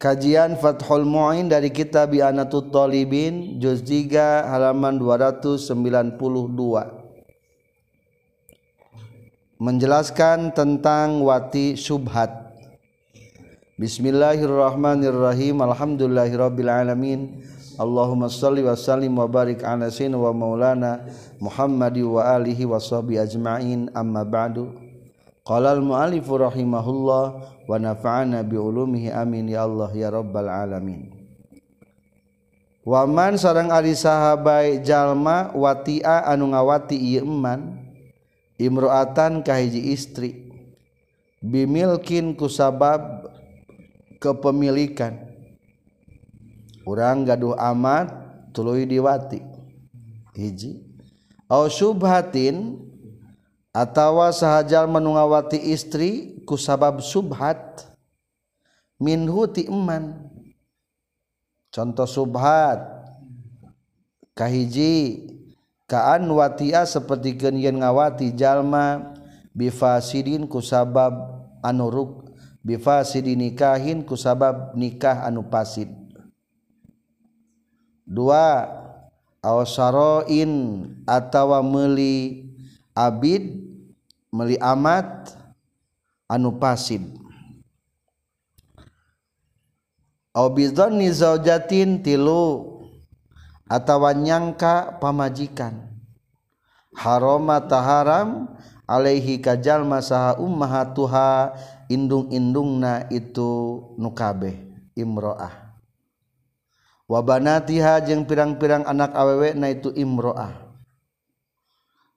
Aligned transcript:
Kajian 0.00 0.56
Fathul 0.56 1.04
Mu'in 1.04 1.52
dari 1.52 1.68
kitab 1.68 2.16
Bi'anatul 2.16 2.72
Talibin 2.72 3.60
Juz 3.60 3.84
3 3.84 4.48
halaman 4.48 4.96
292 4.96 6.16
Menjelaskan 9.60 10.56
tentang 10.56 11.20
wati 11.20 11.76
subhat. 11.76 12.32
Bismillahirrahmanirrahim. 13.76 15.60
Alhamdulillahirrabbilalamin 15.60 17.44
Allahumma 17.76 18.32
salli 18.32 18.64
wa 18.64 18.72
sallim 18.72 19.20
wa 19.20 19.28
barik 19.28 19.60
ala 19.60 19.92
sayyidina 19.92 20.16
wa 20.16 20.32
maulana 20.32 21.04
Muhammadi 21.44 22.00
wa 22.00 22.24
alihi 22.24 22.64
wa 22.64 22.80
sahbihi 22.80 23.20
ajma'in. 23.20 23.92
Amma 23.92 24.24
ba'du 24.24 24.89
Qala 25.46 25.72
al-mu'allifu 25.72 26.36
rahimahullah 26.36 27.24
wa 27.64 27.76
nafa'ana 27.80 28.44
bi 28.44 28.60
ulumihi 28.60 29.08
amin 29.08 29.48
ya 29.48 29.64
Allah 29.64 29.88
ya 29.96 30.12
rabbal 30.12 30.46
alamin. 30.46 31.20
Waman 32.84 33.36
sareng 33.36 33.68
ari 33.68 33.92
sahabai 33.92 34.80
jalma 34.80 35.52
watia 35.52 36.24
anu 36.24 36.52
ngawati 36.52 36.96
ieu 36.96 37.24
eman 37.24 37.76
imro'atan 38.56 39.44
ka 39.44 39.56
hiji 39.60 39.92
istri 39.92 40.48
bimilkin 41.44 42.36
kusabab 42.36 43.28
kepemilikan 44.20 45.16
urang 46.84 47.24
gaduh 47.24 47.56
amat 47.56 48.12
tuluy 48.52 48.84
diwati 48.84 49.40
hiji 50.36 50.80
au 51.48 51.68
subhatin 51.68 52.76
atawa 53.70 54.34
sahajar 54.34 54.86
menungawati 54.90 55.58
istri 55.70 56.42
ku 56.46 56.58
sabab 56.58 57.02
subhat. 57.02 57.86
Minhu 59.00 59.48
ti 59.48 59.64
iman 59.70 60.28
contoh 61.72 62.04
subhat. 62.04 62.82
Kahiji 64.36 65.26
kaan 65.88 66.28
watia 66.30 66.84
seperti 66.84 67.36
yen 67.38 67.80
ngawati 67.80 68.34
jalma. 68.36 69.16
Bifasidin 69.50 70.46
ku 70.46 70.62
sabab 70.62 71.10
anuruk 71.58 72.30
bifasidin 72.62 73.40
nikahin 73.40 74.06
ku 74.06 74.14
sabab 74.14 74.78
nikah 74.78 75.26
anu 75.26 75.42
pasid. 75.50 75.90
Dua 78.06 78.66
awasaroin 79.42 80.82
atawa 81.02 81.62
meuli 81.66 82.49
Abid 83.00 83.56
meli 84.28 84.60
amat 84.60 85.32
anu 86.28 86.52
pasid 86.60 87.00
Obidhoni 90.30 91.10
zaujatin 91.10 92.06
tilu 92.06 92.78
atawa 93.66 94.14
nyangka 94.14 95.02
pamajikan. 95.02 95.90
Haroma 96.94 97.58
taharam 97.58 98.46
alaihi 98.86 99.42
kajal 99.42 99.82
masaha 99.82 100.38
ummahatuha 100.38 101.58
indung-indungna 101.90 103.10
itu 103.10 103.82
nukabeh 103.98 104.54
imro'ah. 104.94 105.74
Wabanatiha 107.10 107.98
jeung 108.06 108.22
pirang-pirang 108.22 108.86
anak 108.86 109.10
awewe 109.18 109.50
na 109.58 109.74
itu 109.74 109.90
imro'ah 109.90 110.69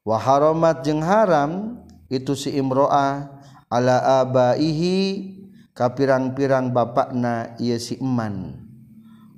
Waharomat 0.04 0.84
jeng 0.84 1.00
haram 1.00 1.80
itu 2.12 2.36
si 2.36 2.52
Imroah 2.52 3.40
ala 3.72 4.20
abaihi 4.20 5.32
ka 5.72 5.96
pirang-pirang 5.96 6.76
bapakna 6.76 7.56
ieu 7.56 7.80
si 7.80 7.96
eman. 8.04 8.59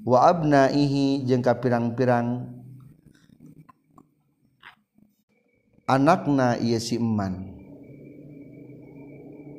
Wa 0.02 0.26
abnaihi 0.34 1.22
jeung 1.22 1.46
ka 1.46 1.62
pirang-pirang 1.62 2.50
anakna 5.86 6.58
ieu 6.58 6.82
si 6.82 6.98
eman. 6.98 7.54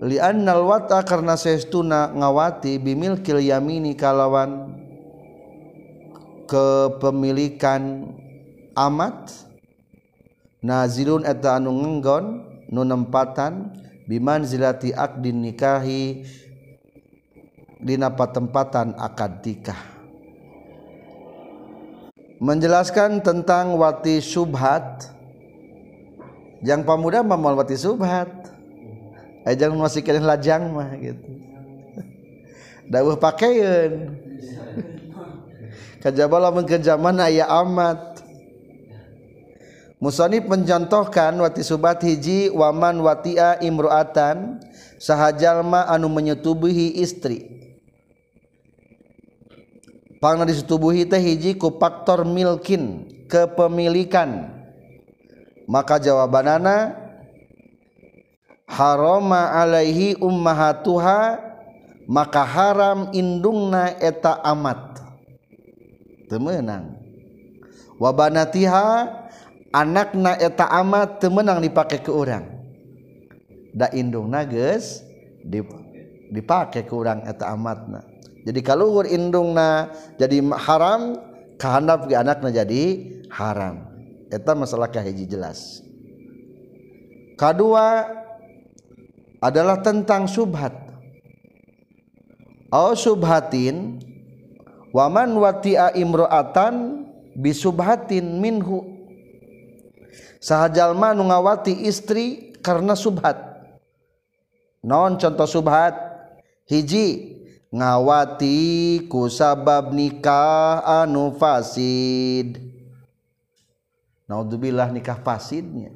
Li 0.03 0.19
annal 0.19 0.67
wata 0.67 1.07
karna 1.07 1.39
saestuna 1.39 2.11
ngawati 2.13 2.83
bimilkil 2.83 3.41
yamini 3.41 3.95
kalawan 3.95 4.75
kepemilikan 6.51 8.11
amat 8.75 9.46
nazirun 10.67 11.23
eta 11.23 11.63
anu 11.63 11.71
ngenggon 11.71 12.43
nu 12.75 12.83
nempatan 12.83 13.71
biman 14.11 14.43
zilati 14.43 14.91
akdin 14.91 15.47
nikahi 15.47 16.27
dina 17.79 18.11
patempatan 18.11 18.99
akad 18.99 19.47
nikah. 19.47 19.79
Menjelaskan 22.37 23.25
tentang 23.25 23.81
wati 23.81 24.21
subhat. 24.21 25.09
Yang 26.61 26.85
pamuda 26.85 27.25
mamol 27.25 27.57
wati 27.57 27.79
subhat. 27.79 28.29
Eh, 29.47 29.55
Ajang 29.55 29.79
masih 29.79 30.05
kalian 30.05 30.27
lajang 30.27 30.69
mah 30.69 30.91
gitu. 31.01 31.31
Dawuh 32.93 33.17
pakaian 33.17 34.21
kajabala 36.05 36.53
mengkejaman 36.53 37.25
ayah 37.25 37.49
amat. 37.65 38.16
Musonib 39.97 40.45
mencontohkan 40.45 41.33
wati 41.41 41.65
subat 41.65 42.05
hiji 42.05 42.53
waman 42.53 43.01
watia 43.01 43.57
imroatan 43.65 44.61
sahajalma 45.01 45.89
anu 45.89 46.13
menyetubuhi 46.13 47.01
istri. 47.01 47.49
Pangna 50.21 50.45
disetubuhi 50.45 51.09
teh 51.09 51.21
hiji 51.21 51.57
ku 51.57 51.73
faktor 51.81 52.29
milkin 52.29 53.09
kepemilikan. 53.25 54.53
Maka 55.65 55.97
jawabanana 55.97 56.93
haroma 58.69 59.57
alaihi 59.57 60.21
ummahatuha 60.21 61.41
maka 62.05 62.45
haram 62.45 63.11
indungna 63.17 63.97
eta 63.97 64.45
amat. 64.45 65.01
Temenang. 66.29 67.01
Wabanatiha 67.97 69.26
anakna 69.75 70.39
eta 70.39 70.69
amat 70.83 71.23
temenang 71.23 71.63
dipakai 71.63 72.03
ke 72.03 72.11
orang 72.11 72.57
da 73.77 73.93
indung 73.93 74.33
nages 74.33 75.05
dipakai 76.33 76.83
ke 76.89 76.93
orang 76.97 77.23
eta 77.29 77.53
amatna. 77.53 78.03
Jadi 78.47 78.61
kalau 78.63 79.03
indungna 79.05 79.91
jadi 80.17 80.39
haram 80.55 81.19
kehandap 81.61 82.09
ke 82.09 82.15
anakna 82.17 82.49
jadi 82.49 82.83
haram. 83.29 83.85
Eta 84.33 84.57
masalah 84.57 84.91
kahiji 84.91 85.29
jelas. 85.29 85.85
Kedua 87.37 88.09
adalah 89.45 89.83
tentang 89.85 90.25
subhat. 90.27 90.73
Au 92.73 92.97
subhatin 92.97 94.03
waman 94.91 95.37
wati'a 95.37 95.95
imro'atan 95.95 97.07
bisubhatin 97.37 98.41
minhu 98.41 98.96
sahajallma 100.47 101.11
nu 101.11 101.27
ngawati 101.27 101.91
istri 101.91 102.55
karena 102.63 102.95
subhat. 102.95 103.35
Non 104.87 105.19
contoh 105.19 105.51
subhat. 105.51 105.95
Hiji 106.71 107.35
ngawati 107.75 109.03
ku 109.11 109.27
sabab 109.27 109.91
nikah 109.91 110.87
anu 111.03 111.35
fasid. 111.35 112.63
Naudzubillah 114.31 114.95
nikah 114.95 115.19
fasidnya. 115.19 115.91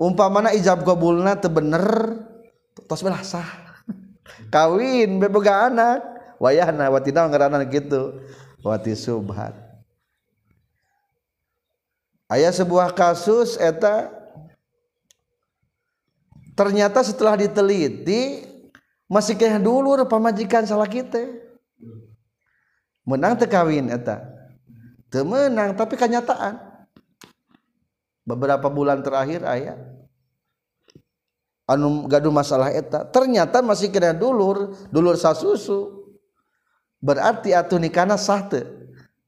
Umpamana 0.00 0.52
ijab 0.56 0.84
kabulna 0.84 1.36
teu 1.36 1.52
bener 1.52 1.84
tos 2.88 3.00
belah 3.00 3.24
sah. 3.24 3.48
Kawin 4.52 5.20
beboga 5.20 5.72
anak. 5.72 6.04
Wayahna 6.40 6.88
wati 6.88 7.12
naon 7.12 7.28
ngaranna 7.28 7.68
gitu 7.68 8.16
wati 8.64 8.96
subhat 8.96 9.69
ayaah 12.30 12.54
sebuah 12.54 12.94
kasus 12.94 13.58
eta 13.58 14.08
ternyata 16.54 17.02
setelah 17.02 17.34
diteliti 17.34 18.46
masih 19.10 19.34
kayak 19.34 19.58
dulu 19.58 20.06
pamajikan 20.06 20.62
salah 20.62 20.86
kita. 20.86 21.18
Menang 23.02 23.34
tekawin 23.34 23.90
eta. 23.90 24.22
Temenang 25.10 25.74
tapi 25.74 25.98
kenyataan. 25.98 26.62
Beberapa 28.22 28.70
bulan 28.70 29.02
terakhir 29.02 29.42
ayah 29.42 29.74
anu 31.66 32.06
gaduh 32.06 32.30
masalah 32.30 32.70
eta. 32.70 33.02
Ternyata 33.10 33.58
masih 33.58 33.90
kena 33.90 34.14
dulur 34.14 34.70
dulur 34.94 35.18
sasusu 35.18 36.06
berarti 37.02 37.50
atuh 37.50 37.82
nikana 37.82 38.14
sah 38.14 38.46
teu. 38.46 38.62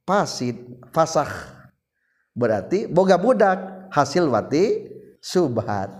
Pasid 0.06 0.58
fasakh. 0.94 1.61
berarti 2.32 2.88
boga 2.88 3.16
budak 3.16 3.88
hasil 3.92 4.28
wati 4.28 4.88
subhat. 5.20 5.92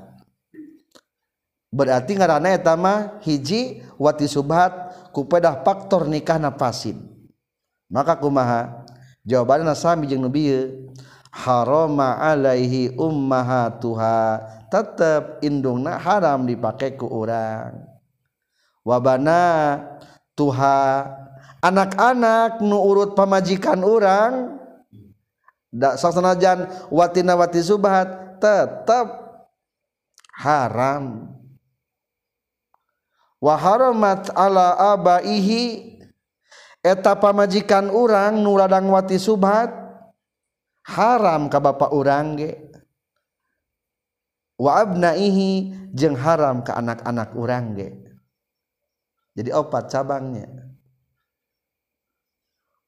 Berarti 1.72 2.12
ngarana 2.20 2.52
etama 2.52 3.16
hiji 3.24 3.80
wati 3.96 4.28
subhat 4.28 4.92
kupedah 5.16 5.64
faktor 5.64 6.04
nikah 6.04 6.36
nafasid 6.36 7.00
maka 7.92 8.16
kumaha? 8.16 8.84
Jawabannya 9.22 9.76
sami 9.78 10.10
jeung 10.10 10.26
nu 10.26 10.32
bieu 10.32 10.90
harama 11.32 12.20
alaihi 12.20 12.92
ummahatuha 12.98 14.42
tetap 14.68 15.40
indungna 15.40 15.96
haram 15.96 16.44
dipakai 16.44 16.98
ku 16.98 17.08
orang 17.08 17.86
wabana 18.84 19.78
tuha 20.36 21.08
anak-anak 21.64 22.60
nu 22.60 22.76
urut 22.76 23.16
pamajikan 23.16 23.80
orang 23.80 24.60
Da, 25.72 25.96
sanajan 25.96 26.68
watina 26.92 27.32
wati 27.32 27.64
subhat 27.64 28.36
tetap 28.36 29.08
haram. 30.36 31.32
Wa 33.40 33.56
haramat 33.56 34.28
ala 34.36 34.76
abaihi 34.92 35.96
eta 36.84 37.16
pamajikan 37.16 37.88
urang 37.88 38.44
nu 38.44 38.54
ladang 38.60 38.92
wati 38.92 39.16
subhat 39.16 39.72
haram 40.84 41.48
ka 41.48 41.56
bapak 41.56 41.90
urang 41.90 42.36
ge. 42.36 42.52
Wa 44.60 44.84
abnaihi 44.84 45.72
jeung 45.96 46.20
haram 46.20 46.60
ka 46.60 46.76
anak-anak 46.76 47.32
urang 47.32 47.74
ge. 47.80 47.96
Jadi 49.32 49.48
opat 49.56 49.88
cabangnya. 49.88 50.71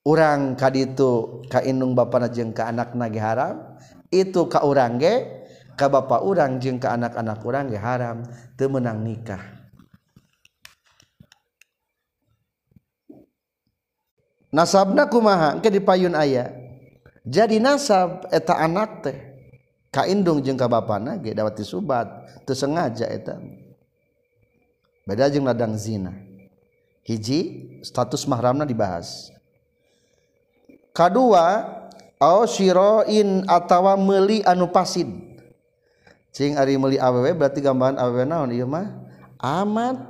orang 0.05 0.55
ka 0.55 0.69
itu 0.71 1.43
kainung 1.49 1.97
Bapak 1.97 2.29
najeng 2.29 2.53
ke 2.53 2.61
anak 2.61 2.93
nage 2.93 3.21
haram 3.21 3.75
itu 4.13 4.47
ka 4.47 4.63
orang 4.63 5.01
ge 5.01 5.15
ka 5.75 5.91
bapak 5.91 6.23
orang 6.23 6.63
jeung 6.63 6.79
ke 6.79 6.87
anak-anak 6.87 7.43
orang 7.43 7.67
ge 7.67 7.79
haram 7.79 8.23
teu 8.55 8.71
meunang 8.71 9.03
nikah. 9.03 9.43
Nasabna 14.55 15.11
kumaha? 15.11 15.59
Engke 15.59 15.67
dipayun 15.67 16.15
aya. 16.15 16.55
Jadi 17.27 17.59
nasab 17.59 18.31
eta 18.31 18.55
anak 18.55 19.03
teh 19.03 19.19
ka 19.91 20.07
indung 20.07 20.39
jeung 20.47 20.55
ka 20.55 20.71
bapana 20.71 21.19
ge 21.19 21.35
dawati 21.35 21.67
subat 21.67 22.07
teu 22.47 22.55
sengaja 22.55 23.11
eta. 23.11 23.43
Beda 25.03 25.27
jeung 25.27 25.43
ladang 25.43 25.75
zina. 25.75 26.15
Hiji 27.03 27.67
status 27.83 28.31
mahramna 28.31 28.63
dibahas. 28.63 29.34
kedua 30.95 31.75
Shiroin 32.25 33.45
atawa 33.45 34.01
meli 34.01 34.41
anu 34.49 34.73
pasid 34.73 35.35
Cing 36.35 36.59
ari 36.59 36.75
meli 36.75 36.99
awewe 36.99 37.31
berarti 37.31 37.63
gambaran 37.63 37.95
awewe 37.95 38.27
naon? 38.27 38.51
Ieu 38.51 38.67
mah 38.67 38.91
amat. 39.39 40.03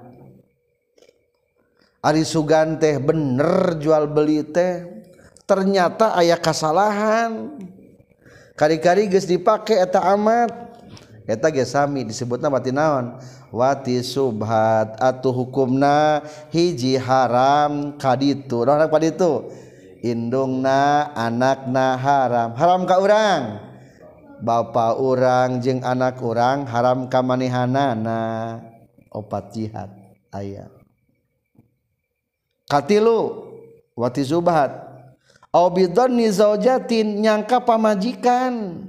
Ari 2.00 2.24
sugan 2.24 2.80
teh 2.80 2.96
bener 2.96 3.76
jual 3.76 4.08
beli 4.08 4.40
teh 4.40 5.04
ternyata 5.44 6.16
ayah 6.16 6.40
kesalahan 6.40 7.60
kari-kari 8.56 9.04
geus 9.12 9.28
dipake 9.28 9.76
eta 9.76 10.00
amat. 10.16 10.48
Eta 11.28 11.52
ge 11.52 11.68
sami 11.68 12.08
disebutna 12.08 12.48
wati 12.48 12.72
naon? 12.72 13.20
Wati 13.52 14.00
subhat 14.00 14.96
atuh 14.96 15.32
hukumna 15.32 16.24
hiji 16.52 16.96
haram 16.96 18.00
kaditu. 18.00 18.64
Nah, 18.64 18.88
kaditu 18.88 19.52
indungna 20.04 21.08
anakna 21.16 21.96
haram. 21.96 22.52
Haram 22.52 22.84
ka 22.84 23.00
urang. 23.00 23.42
Bapak 24.44 25.00
urang 25.00 25.64
jeung 25.64 25.80
anak 25.80 26.20
urang 26.20 26.68
haram 26.68 27.08
ka 27.08 27.24
manehanana 27.24 28.60
opat 29.08 29.56
jihad 29.56 29.88
ayat 30.28 30.68
katilu 32.68 33.46
wati 33.94 34.26
zubahat. 34.26 34.74
Au 35.54 35.70
bidhanni 35.70 36.26
zaujatin 36.34 37.22
nyangka 37.22 37.62
pamajikan. 37.62 38.82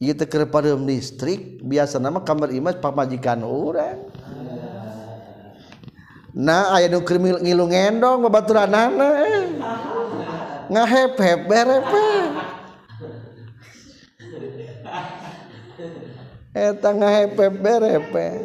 Ieu 0.00 0.16
teh 0.16 0.24
keur 0.24 0.48
listrik 0.80 1.60
biasa 1.60 2.00
nama 2.00 2.24
kamar 2.24 2.56
imah 2.56 2.80
pamajikan 2.80 3.44
urang. 3.44 4.15
nah 6.36 6.76
aya 6.76 6.92
nukir 6.92 7.16
ngilu 7.16 7.64
ngendong 7.64 8.20
babaturanana. 8.28 9.08
Eh. 9.24 9.48
Ngahep-hep 10.66 11.40
ngahepep 11.46 11.48
berepe 11.48 12.04
eh. 16.52 16.68
eta 16.68 16.90
ngahepep 16.92 17.54
eh. 18.20 18.36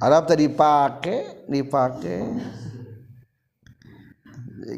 Arab 0.00 0.24
tadi 0.30 0.48
dipakai 0.48 1.44
dipakai 1.50 2.20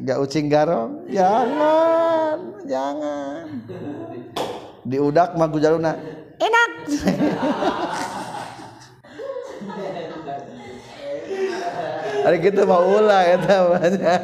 gak 0.03 0.19
ucing 0.19 0.49
garong? 0.49 1.07
Jangan 1.13 2.39
jangan. 2.65 3.45
Diudak 4.83 5.37
magu 5.37 5.61
jaluna 5.61 5.95
enak. 6.41 6.71
Hari 12.23 12.39
kita 12.39 12.63
mau 12.63 12.87
ulah 12.87 13.23
ya 13.27 13.37
namanya. 13.41 14.15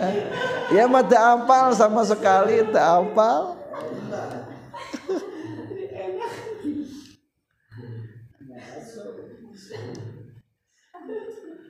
Ya 0.71 0.85
mah 0.87 1.03
tak 1.03 1.19
apal 1.19 1.75
sama 1.75 2.07
sekali 2.07 2.63
tak 2.71 2.85
apal. 2.85 3.59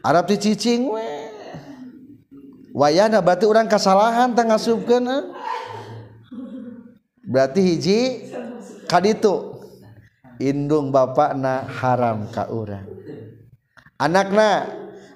Arab 0.04 0.24
dicicing 0.28 0.88
we. 0.88 1.08
Wayana 2.78 3.18
berarti 3.18 3.44
orang 3.48 3.66
kesalahan 3.66 4.30
tengah 4.36 4.60
eh. 4.60 4.62
subkena. 4.62 5.16
Berarti 7.26 7.60
hiji 7.60 8.00
kaditu. 8.86 9.58
Indung 10.38 10.94
bapak 10.94 11.34
na 11.34 11.66
haram 11.66 12.30
ka 12.30 12.46
urang. 12.46 12.97
anakna 13.98 14.70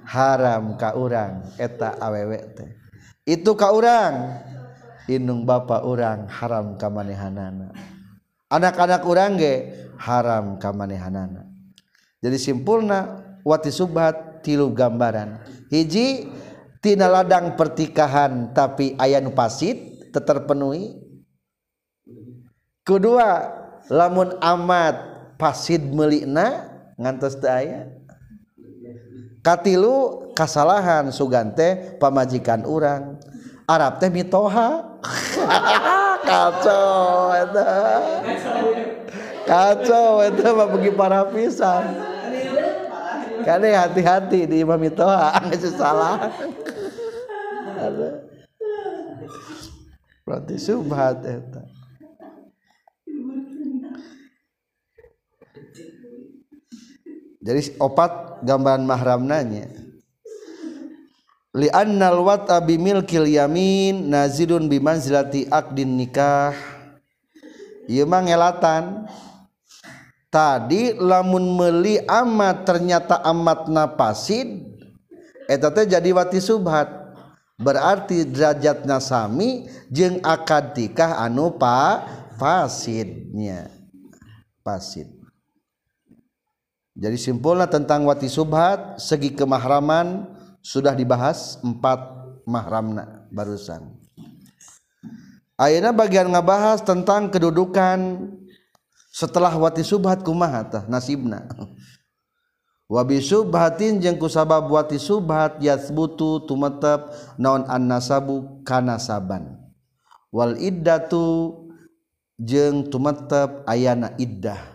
haram 0.04 0.74
ka 0.76 0.98
urang 0.98 1.46
eta 1.56 1.96
awewe 2.02 2.38
teh. 2.58 2.70
Itu 3.22 3.54
ka 3.54 3.70
urang 3.70 4.42
inung 5.06 5.46
bapak 5.46 5.86
urang 5.86 6.26
haram 6.26 6.74
ka 6.74 6.90
manehanana. 6.90 7.70
Anak-anak 8.50 9.02
urang 9.06 9.38
ge 9.38 9.86
haram 9.96 10.58
ka 10.58 10.74
manehanana. 10.74 11.46
Jadi 12.18 12.36
simpulna 12.38 13.22
wati 13.46 13.70
subhat 13.70 14.42
tilu 14.42 14.74
gambaran. 14.74 15.42
Hiji 15.70 16.28
tina 16.82 17.06
ladang 17.06 17.54
pertikahan 17.54 18.50
tapi 18.50 18.98
aya 18.98 19.22
nu 19.22 19.30
pasit 19.30 20.10
terpenuhi. 20.12 20.98
Kedua 22.82 23.46
lamun 23.86 24.34
amat 24.42 24.94
pasid 25.38 25.86
melikna 25.94 26.66
ngantos 26.98 27.38
teu 27.38 27.48
aya. 27.48 27.86
katilu 29.42 30.30
kasalahan 30.32 31.10
sugante 31.12 31.98
pamajikan 32.00 32.64
urang. 32.64 33.20
Arab 33.68 33.98
teh 34.00 34.08
mitoha. 34.08 34.98
Kacau 36.22 37.34
eta. 37.34 37.66
Kacau 39.42 40.22
itu 40.22 40.46
mah 40.54 40.66
bagi 40.70 40.90
para 40.94 41.26
pisan 41.28 42.12
kade 43.42 43.74
hati-hati 43.74 44.46
di 44.46 44.62
imam 44.62 44.78
mitoha 44.78 45.34
geus 45.50 45.74
salah. 45.74 46.30
Berarti 50.22 50.54
subhat 50.56 51.26
eta. 51.26 51.62
Jadi 57.42 57.74
opat 57.82 58.38
gambaran 58.46 58.86
mahram 58.86 59.26
nanya. 59.26 59.66
Li 61.52 61.68
annal 61.68 62.22
wata 62.22 62.62
bimilkil 62.62 63.28
yamin 63.28 64.08
nazidun 64.08 64.70
bimanzilati 64.70 65.50
akdin 65.50 65.98
nikah. 65.98 66.54
Ieu 67.90 68.06
mah 68.06 68.24
ngelatan 68.24 69.10
tadi 70.32 70.96
lamun 70.96 71.44
meli 71.58 72.00
amat 72.08 72.64
ternyata 72.64 73.20
amat 73.20 73.68
napasid 73.68 74.64
eta 75.44 75.68
teh 75.68 75.84
jadi 75.84 76.08
wati 76.16 76.40
subhat 76.40 76.88
berarti 77.60 78.24
derajat 78.24 78.88
nasami 78.88 79.68
jeng 79.92 80.24
akad 80.24 80.72
tikah 80.72 81.20
anu 81.20 81.52
pa 81.52 82.00
fasidnya 82.40 83.68
fasid 84.64 85.21
jadi 87.02 87.18
simpulnya 87.18 87.66
tentang 87.66 88.06
wati 88.06 88.30
subhat 88.30 89.02
segi 89.02 89.34
kemahraman 89.34 90.30
sudah 90.62 90.94
dibahas 90.94 91.58
empat 91.58 91.98
mahramna 92.46 93.26
barusan. 93.34 93.90
Ayeuna 95.58 95.90
bagian 95.90 96.30
ngabahas 96.30 96.86
tentang 96.86 97.26
kedudukan 97.26 98.30
setelah 99.10 99.50
wati 99.58 99.82
subhat 99.82 100.22
kumaha 100.22 100.62
tah 100.62 100.84
nasibna. 100.86 101.42
Wabi 102.92 103.24
subhatin 103.24 103.98
jeung 103.98 104.20
ku 104.20 104.28
sabab 104.28 104.68
wati 104.68 105.00
subhat 105.00 105.58
yathbutu 105.58 106.44
tumetep 106.46 107.10
naon 107.34 107.64
an 107.64 107.88
nasabu 107.88 108.60
kana 108.68 109.00
saban 109.00 109.58
wal 110.28 110.52
iddatu 110.60 111.56
jeung 112.36 112.92
tumetep 112.92 113.64
ayana 113.64 114.12
iddah 114.20 114.71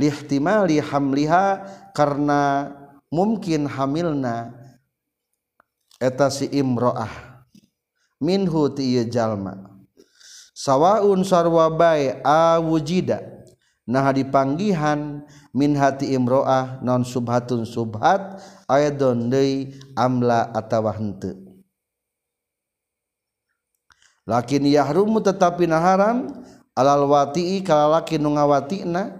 lihtimali 0.00 0.80
hamliha 0.80 1.60
karena 1.92 2.72
mungkin 3.12 3.68
hamilna 3.68 4.56
eta 6.00 6.32
si 6.32 6.48
imro'ah. 6.48 7.44
Minhu 8.20 8.72
ti 8.72 8.96
ieu 8.96 9.04
jalma. 9.08 9.68
Sawaun 10.56 11.24
sarwa 11.24 11.68
bae 11.72 12.20
awujida 12.24 13.20
nah 13.88 14.12
dipanggihan 14.12 15.24
min 15.56 15.72
hati 15.74 16.12
imroah 16.14 16.78
non 16.84 17.02
subhatun 17.02 17.64
subhat 17.64 18.38
ayadon 18.68 19.32
deui 19.32 19.76
amla 19.96 20.52
atawa 20.52 20.92
henteu. 20.94 21.36
Lakin 24.28 24.68
yahrumu 24.68 25.18
tetapi 25.24 25.66
naharam 25.66 26.44
alal 26.76 27.08
wati'i 27.08 27.64
kalalaki 27.66 28.20
nu 28.20 28.36
ngawatina 28.36 29.19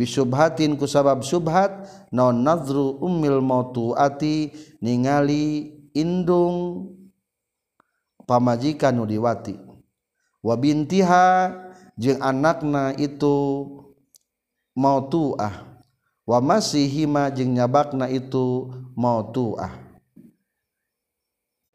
bisubhatin 0.00 0.80
ku 0.80 0.88
sabab 0.88 1.20
subhat 1.20 1.84
non 2.08 2.40
nadru 2.40 2.96
ummil 3.04 3.44
mautuati 3.44 4.48
ningali 4.80 5.76
indung 5.92 6.88
pamajikan 8.24 8.96
nu 8.96 9.04
diwati. 9.04 9.60
Wa 10.40 10.56
bintiha 10.56 11.52
jeung 12.00 12.24
anakna 12.24 12.96
itu 12.96 13.68
mautuah. 14.72 15.68
Wa 16.24 16.38
masih 16.40 16.88
hima 16.88 17.28
jeung 17.28 17.52
nyabakna 17.52 18.08
itu 18.08 18.72
mautuah. 18.96 19.76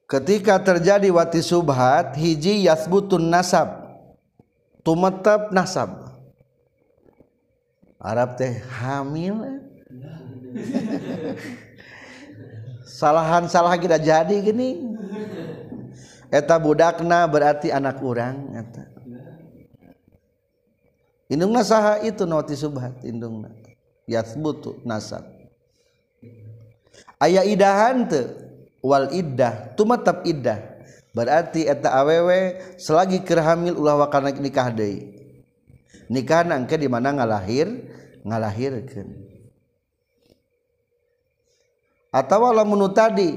Ketika 0.05 0.62
terjadi 0.62 1.10
wati 1.13 1.41
subhat 1.41 2.17
hiji 2.17 2.65
yasbutun 2.65 3.25
nasab 3.25 3.86
tumetep 4.86 5.50
nasab 5.50 6.05
Arab 8.00 8.36
teh 8.36 8.60
hamil. 8.80 9.64
Salahan 12.86 13.50
salah 13.52 13.75
kita 13.75 14.00
jadi 14.00 14.36
gini. 14.40 14.96
Eta 16.32 16.60
budakna 16.60 17.28
berarti 17.28 17.72
anak 17.72 18.00
orang 18.04 18.56
eta. 18.56 18.84
Indungna 21.25 21.66
saha 21.66 22.06
itu 22.06 22.24
noti 22.28 22.54
subhat 22.54 23.02
indungna. 23.02 23.50
Yathbutu 24.06 24.80
nasab. 24.86 25.25
Aya 27.18 27.42
idahan 27.42 28.06
teu 28.06 28.30
wal 28.86 29.10
iddah 29.10 29.74
tumatap 29.74 30.22
iddah. 30.30 30.62
Berarti 31.16 31.66
eta 31.66 31.96
awewe 31.96 32.60
selagi 32.78 33.24
kerhamil 33.24 33.80
ulah 33.80 33.98
wakana 34.06 34.36
nikah 34.36 34.70
deui. 34.70 35.25
Nikah 36.12 36.44
engke 36.46 36.76
di 36.76 36.90
mana 36.90 37.16
ngalahir 37.16 37.70
ngalahirkeun. 38.26 39.10
Atawa 42.16 42.56
lamun 42.56 42.88
tadi 42.96 43.36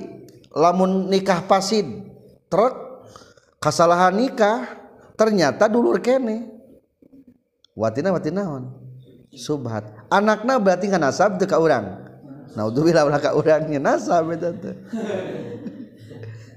lamun 0.55 1.11
nikah 1.11 1.45
pasid 1.45 1.87
truk 2.47 3.05
kasalahan 3.59 4.15
nikah 4.15 4.79
ternyata 5.19 5.67
dulur 5.67 5.99
kene. 5.99 6.55
Watina 7.79 8.11
watina 8.11 8.43
naon 8.43 8.75
subhat. 9.31 9.87
Anaknya 10.11 10.59
berarti 10.59 10.91
nggak 10.91 11.03
nasab 11.03 11.39
kak 11.39 11.59
orang 11.59 12.09
naudzubillah 12.59 13.07
ulah 13.07 13.23
ka 13.23 13.39
urangnya 13.39 13.79
nasab 13.79 14.35
itu 14.35 14.51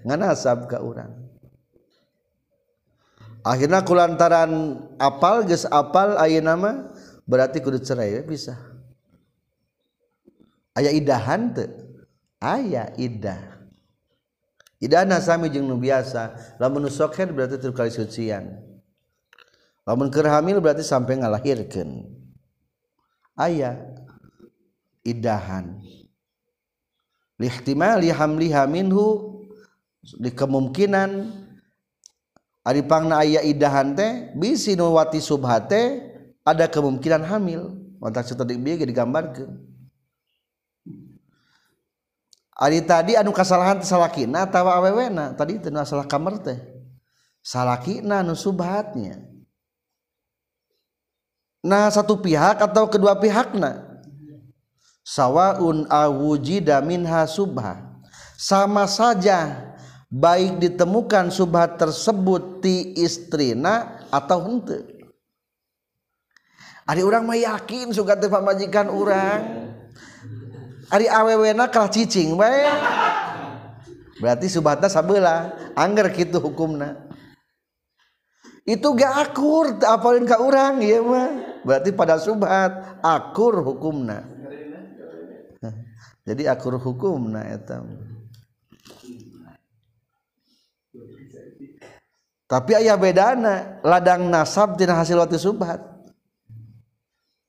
nggak 0.04 0.18
nasab 0.18 0.66
ka 0.66 0.82
orang 0.82 1.21
akhirnya 3.42 3.82
kulantaran 3.86 4.82
apal 5.02 5.46
geus 5.46 5.66
apal 5.70 6.18
ayeuna 6.18 6.56
nama 6.56 6.72
berarti 7.26 7.62
kudu 7.62 7.82
cerai 7.82 8.22
bisa. 8.26 8.58
Aya 10.72 10.92
idahan 10.92 11.52
teu 11.52 11.68
aya 12.42 12.90
idah. 12.98 13.62
Idah 14.82 15.06
nasami 15.06 15.54
jeung 15.54 15.70
nu 15.70 15.78
biasa. 15.78 16.58
Lamun 16.58 16.90
sokhen 16.90 17.32
berarti 17.38 17.62
terkali 17.62 17.94
kali 17.94 17.94
sucian. 17.94 18.58
Lamun 19.86 20.10
keur 20.10 20.26
hamil 20.26 20.58
berarti 20.58 20.82
sampai 20.82 21.22
ngalahirkeun. 21.22 22.10
Aya 23.38 23.78
idahan. 25.06 25.78
Lihtimali 27.38 28.10
hamliha 28.10 28.66
minhu 28.66 29.38
di 30.02 30.34
kemungkinan 30.34 31.41
ari 32.62 32.86
pangna 32.86 33.26
aya 33.26 33.42
idahan 33.42 33.98
teh 33.98 34.34
bisi 34.38 34.78
nu 34.78 34.94
wati 34.94 35.18
subhate 35.18 36.12
ada 36.46 36.66
kemungkinan 36.70 37.26
hamil. 37.26 37.78
Mantak 38.02 38.26
tadi 38.34 38.58
bieu 38.58 38.82
digambarkeun. 38.82 39.62
Ari 42.62 42.82
tadi 42.86 43.14
anu 43.18 43.30
kasalahan 43.34 43.82
teh 43.82 43.90
salakina 43.90 44.50
atawa 44.50 44.78
awewena. 44.82 45.34
Tadi 45.38 45.62
teu 45.62 45.74
salah 45.86 46.06
kamar 46.06 46.42
teh. 46.42 46.58
Salakina 47.42 48.22
nu 48.26 48.34
subhatnya. 48.38 49.22
Nah 51.62 51.94
satu 51.94 52.18
pihak 52.18 52.58
atau 52.58 52.90
kedua 52.90 53.18
pihakna? 53.22 53.86
Sawaun 55.06 55.86
awujida 55.90 56.82
minha 56.82 57.26
subha. 57.30 58.02
Sama 58.38 58.90
saja 58.90 59.71
baik 60.12 60.60
ditemukan 60.60 61.32
subhat 61.32 61.80
tersebut 61.80 62.60
ti 62.60 62.92
istrina 63.00 64.04
atau 64.12 64.44
hente 64.44 65.02
Ari 66.92 67.08
orang 67.08 67.24
mah 67.24 67.40
yakin 67.40 67.96
suka 67.96 68.20
teh 68.20 68.28
pamajikan 68.28 68.92
orang 68.92 69.72
Ari 70.92 71.08
awewena 71.08 71.72
kalah 71.72 71.88
cicing 71.88 72.36
bae. 72.36 72.68
Berarti 74.20 74.52
subhatna 74.52 74.92
sabelah 74.92 75.56
angger 75.72 76.12
kitu 76.12 76.36
hukumna. 76.44 77.08
Itu 78.68 78.92
gak 78.94 79.32
akur 79.32 79.80
apalin 79.88 80.28
ka 80.28 80.44
orang 80.44 80.84
ya 80.84 81.00
mah. 81.00 81.64
Berarti 81.64 81.96
pada 81.96 82.20
subhat 82.20 83.00
akur 83.00 83.64
hukumna. 83.64 84.28
Jadi 86.28 86.44
akur 86.46 86.76
hukumna 86.76 87.48
eta 87.48 87.82
tapi 92.52 92.76
ayah 92.76 93.00
bedana 93.00 93.80
ladang 93.80 94.28
nasab 94.28 94.76
tina 94.76 95.00
hasil 95.00 95.24
wati 95.24 95.40
subhat. 95.40 95.80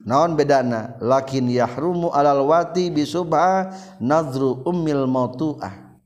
Naon 0.06 0.38
bedana? 0.38 0.94
Lakin 1.02 1.50
yahrumu 1.50 2.14
alal 2.14 2.46
wati 2.46 2.86
bisubha 2.94 3.74
nadru 3.98 4.62
ummil 4.62 5.10
mautuah. 5.10 5.98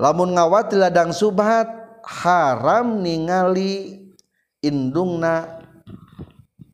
Lamun 0.00 0.32
ngawati 0.32 0.80
ladang 0.80 1.12
subhat 1.12 1.68
haram 2.24 3.04
ningali 3.04 4.00
indungna 4.64 5.60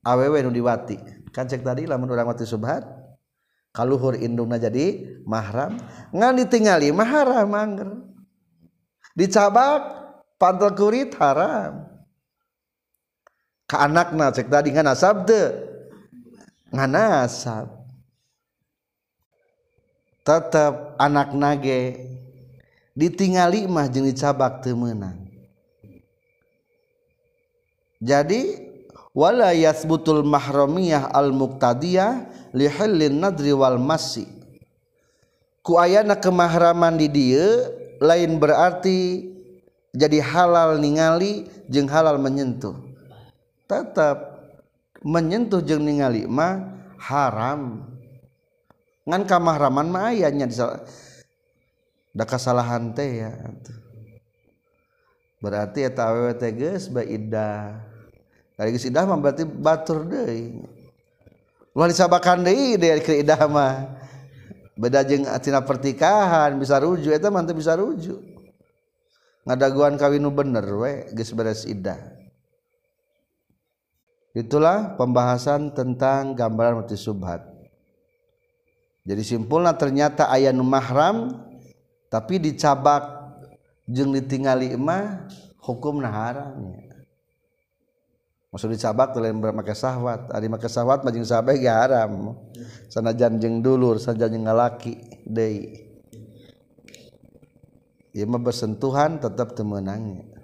awewe 0.07 0.47
nu 0.47 0.55
diwati. 0.55 0.95
Kan 1.35 1.51
cek 1.51 1.67
tadi 1.67 1.91
lamun 1.91 2.07
urang 2.07 2.31
wati 2.31 2.47
subhat 2.47 2.87
kaluhur 3.75 4.15
indungna 4.15 4.63
jadi 4.63 5.19
mahram. 5.27 5.75
Ngan 6.15 6.39
ditinggali 6.39 6.95
mahram 6.95 7.51
angger. 7.51 7.91
Dicabak 9.19 9.98
pantel 10.41 10.73
kurit 10.73 11.13
haram. 11.19 11.85
Ke 13.69 13.77
anakna 13.77 14.33
cek 14.33 14.49
tadi 14.49 14.73
ngan 14.73 14.89
asab 14.89 15.29
de. 15.29 15.43
Ngan 16.73 16.95
asab 17.27 17.79
tetap 20.25 20.93
anak 21.01 21.33
nage 21.33 21.97
ditingali 22.93 23.65
mah 23.65 23.89
jeung 23.89 24.05
dicabak 24.05 24.61
teu 24.61 24.77
meunang. 24.77 25.17
Jadi 27.99 28.69
wala 29.17 29.57
yasbutul 29.57 30.23
mahramiyah 30.23 31.11
al 31.11 31.33
muqtadiyah 31.33 32.29
li 32.55 32.69
halin 32.69 33.19
nadri 33.19 33.51
wal 33.57 33.81
masi 33.81 34.29
ku 35.65 35.77
ayana 35.77 36.17
kemahraman 36.17 36.97
di 36.97 37.09
dieu 37.13 37.69
lain 38.01 38.41
berarti 38.41 39.27
jadi 39.99 40.23
halal 40.23 40.79
ningali 40.79 41.51
jeung 41.67 41.91
halal 41.91 42.23
menyentuh. 42.23 42.79
Tetap 43.67 44.39
menyentuh 45.03 45.59
jeung 45.59 45.83
ningali 45.83 46.31
mah 46.31 46.63
haram. 47.03 47.83
Ngan 49.03 49.27
kamahraman 49.27 49.91
mah 49.91 50.15
aya 50.15 50.31
nya 50.31 50.47
da 52.15 52.25
kasalahan 52.25 52.95
teh 52.95 53.27
ya 53.27 53.33
berarti 55.39 55.87
eta 55.87 56.11
awewe 56.11 56.35
teh 56.35 56.51
geus 56.51 56.91
Dari 58.59 58.75
geus 58.75 58.87
idah 58.87 59.07
mah 59.07 59.19
berarti 59.19 59.47
batur 59.47 60.07
deui. 60.07 60.63
Ulah 61.75 61.91
disabakan 61.91 62.47
deui 62.47 62.79
dari 62.79 63.03
idah 63.23 63.43
mah. 63.51 63.99
beda 64.79 65.03
jengtina 65.03 65.59
pertikahan 65.59 66.55
bisa 66.55 66.79
rujuk 66.79 67.11
itu 67.11 67.29
mantap 67.35 67.59
bisa 67.59 67.75
rujuk 67.75 68.38
ngadaguan 69.49 69.97
kawinu 69.97 70.29
bener 70.29 70.69
we 70.77 71.09
geus 71.17 71.33
beres 71.33 71.65
iddah 71.65 71.97
itulah 74.37 74.95
pembahasan 74.95 75.75
tentang 75.75 76.37
gambaran 76.37 76.85
mati 76.85 76.95
subhat. 76.95 77.43
Jadi 79.03 79.25
simpulnya 79.25 79.73
ternyata 79.73 80.29
ayah 80.31 80.53
nu 80.53 80.63
mahram 80.63 81.33
tapi 82.13 82.37
dicabak 82.37 83.09
jeung 83.89 84.13
ditingali 84.13 84.77
mah 84.77 85.27
hukumna 85.65 86.13
haramnya 86.13 87.09
maksud 88.53 88.69
dicabak 88.69 89.17
teh 89.17 89.21
lain 89.25 89.41
make 89.41 89.73
sahwat 89.73 90.29
ari 90.31 90.47
make 90.53 90.69
sahwat 90.69 91.03
mah 91.03 91.11
jeung 91.11 91.25
sahabe 91.25 91.57
haram. 91.65 92.37
Sanajan 92.93 93.41
jeung 93.41 93.65
dulur 93.65 93.97
sanajan 93.97 94.39
jeung 94.39 94.45
ngalaki 94.45 95.25
deui. 95.25 95.88
mah 98.25 98.41
bersentuhan 98.41 99.21
tetap 99.21 99.55
temenangnya 99.55 100.39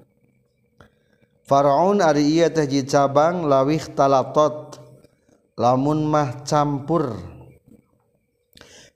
Faraun 1.45 2.01
ari 2.01 2.41
iya 2.41 2.49
teh 2.49 2.65
cabang 2.89 3.45
lawih 3.45 3.93
talatot 3.93 4.81
lamun 5.61 6.09
mah 6.09 6.41
campur. 6.49 7.21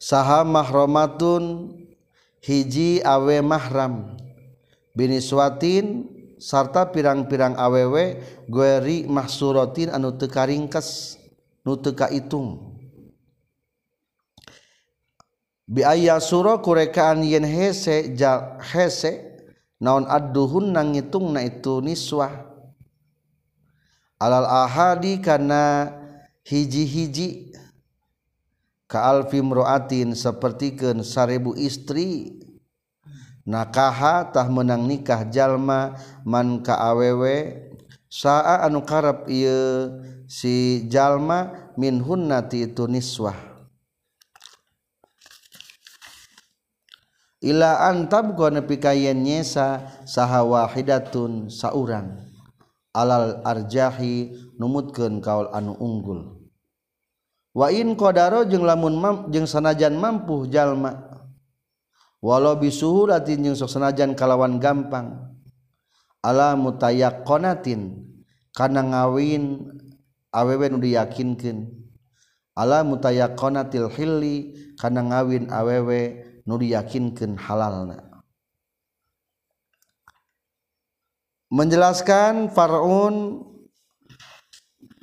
Saha 0.00 0.48
mahramatun 0.48 1.76
hiji 2.40 3.04
awe 3.04 3.44
mahram. 3.44 4.16
Biniswatin 4.96 6.08
sarta 6.40 6.88
pirang-pirang 6.88 7.52
awewe 7.60 8.16
gueri 8.48 9.04
mahsuratin 9.04 9.92
anu 9.92 10.16
teu 10.16 10.32
karingkes 10.32 11.20
nu 11.68 11.76
teu 11.76 11.92
kaitung 11.92 12.67
biaya 15.68 16.16
suro 16.18 16.64
kurekaan 16.64 17.20
yen 17.20 17.44
hese 17.44 18.16
ja 18.16 18.56
hese 18.64 19.44
naon 19.78 20.08
adduhun 20.08 20.72
nang 20.72 20.96
ngitung 20.96 21.36
na 21.36 21.44
itu 21.44 21.84
niswah. 21.84 22.48
Alal 24.18 24.48
ahadi 24.48 25.22
karena 25.22 25.94
hiji-hiji. 26.42 27.54
Ka 28.88 29.04
alfi 29.04 29.44
mroatin 29.44 30.16
sapertikeun 30.16 31.06
sarebu 31.06 31.54
istri. 31.54 32.40
Nakaha 33.44 34.32
tah 34.32 34.48
menang 34.48 34.88
nikah 34.88 35.28
jalma 35.28 35.94
man 36.24 36.64
ka 36.64 36.74
awewe. 36.74 37.68
Saa 38.08 38.64
anu 38.64 38.82
karep 38.82 39.28
ieu 39.28 40.00
si 40.24 40.88
jalma 40.88 41.52
min 41.76 42.00
hunnati 42.00 42.64
itu 42.64 42.88
niswah. 42.88 43.47
ila 47.42 47.86
antab 47.86 48.34
go 48.34 48.50
nepi 48.50 48.78
nyesa 49.14 49.86
saha 50.06 50.42
wahidatun 50.42 51.50
saurang. 51.50 52.26
Alal 52.96 53.44
arjahi 53.46 54.34
numutkeun 54.58 55.22
kaul 55.22 55.46
anu 55.54 55.76
unggul. 55.78 56.40
Wa 57.54 57.70
in 57.70 57.94
qadaro 57.94 58.42
jeung 58.48 58.66
lamun 58.66 58.98
mam, 58.98 59.16
jeung 59.30 59.46
sanajan 59.46 59.94
mampu 59.94 60.50
jalma. 60.50 61.06
Walau 62.18 62.58
bisuhuratin 62.58 63.46
jeung 63.46 63.54
sok 63.54 63.70
sanajan 63.70 64.18
kalawan 64.18 64.58
gampang. 64.58 65.30
Ala 66.26 66.58
mutayaqqanatin 66.58 68.02
kana 68.50 68.82
ngawin 68.82 69.70
awewe 70.34 70.66
nu 70.66 70.82
diyakinkeun. 70.82 71.70
Ala 72.58 72.82
mutayaqqanatil 72.82 73.94
hilli 73.94 74.58
kana 74.74 75.06
ngawin 75.06 75.46
awewe 75.54 76.27
nu 76.48 76.56
yakinkan 76.56 77.36
halalna. 77.36 78.24
Menjelaskan 81.52 82.48
Farun 82.56 83.44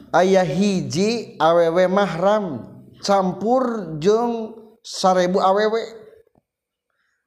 ayah 0.10 0.46
hiji 0.46 1.38
awewe 1.38 1.86
mahram 1.86 2.66
campur 3.06 3.94
jeng 4.02 4.58
sarebu 4.82 5.38
awewe. 5.38 5.86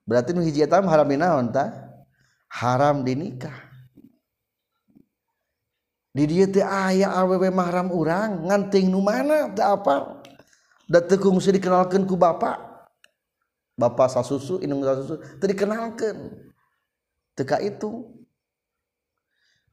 Berarti 0.03 0.35
nu 0.35 0.43
hiji 0.43 0.67
etam 0.67 0.91
haram 0.91 1.07
dinaon 1.07 1.55
ta? 1.55 1.71
Haram 2.51 3.07
dinikah 3.07 3.69
di 6.19 6.25
dia 6.27 6.51
teh 6.51 6.67
aya 6.67 7.15
awewe 7.15 7.47
mahram 7.55 7.95
urang 7.95 8.51
nganting 8.51 8.91
nu 8.91 8.99
mana 8.99 9.55
teu 9.55 9.63
apa 9.63 10.19
da 10.91 10.99
tekung 10.99 11.39
dikenalkan 11.39 12.03
ku 12.03 12.19
bapak. 12.19 12.68
Bapak 13.79 14.11
sasusu 14.11 14.59
indung 14.59 14.83
sasusu 14.83 15.23
teu 15.39 15.47
dikenalkeun. 15.47 16.35
Teka 17.39 17.63
itu. 17.63 18.11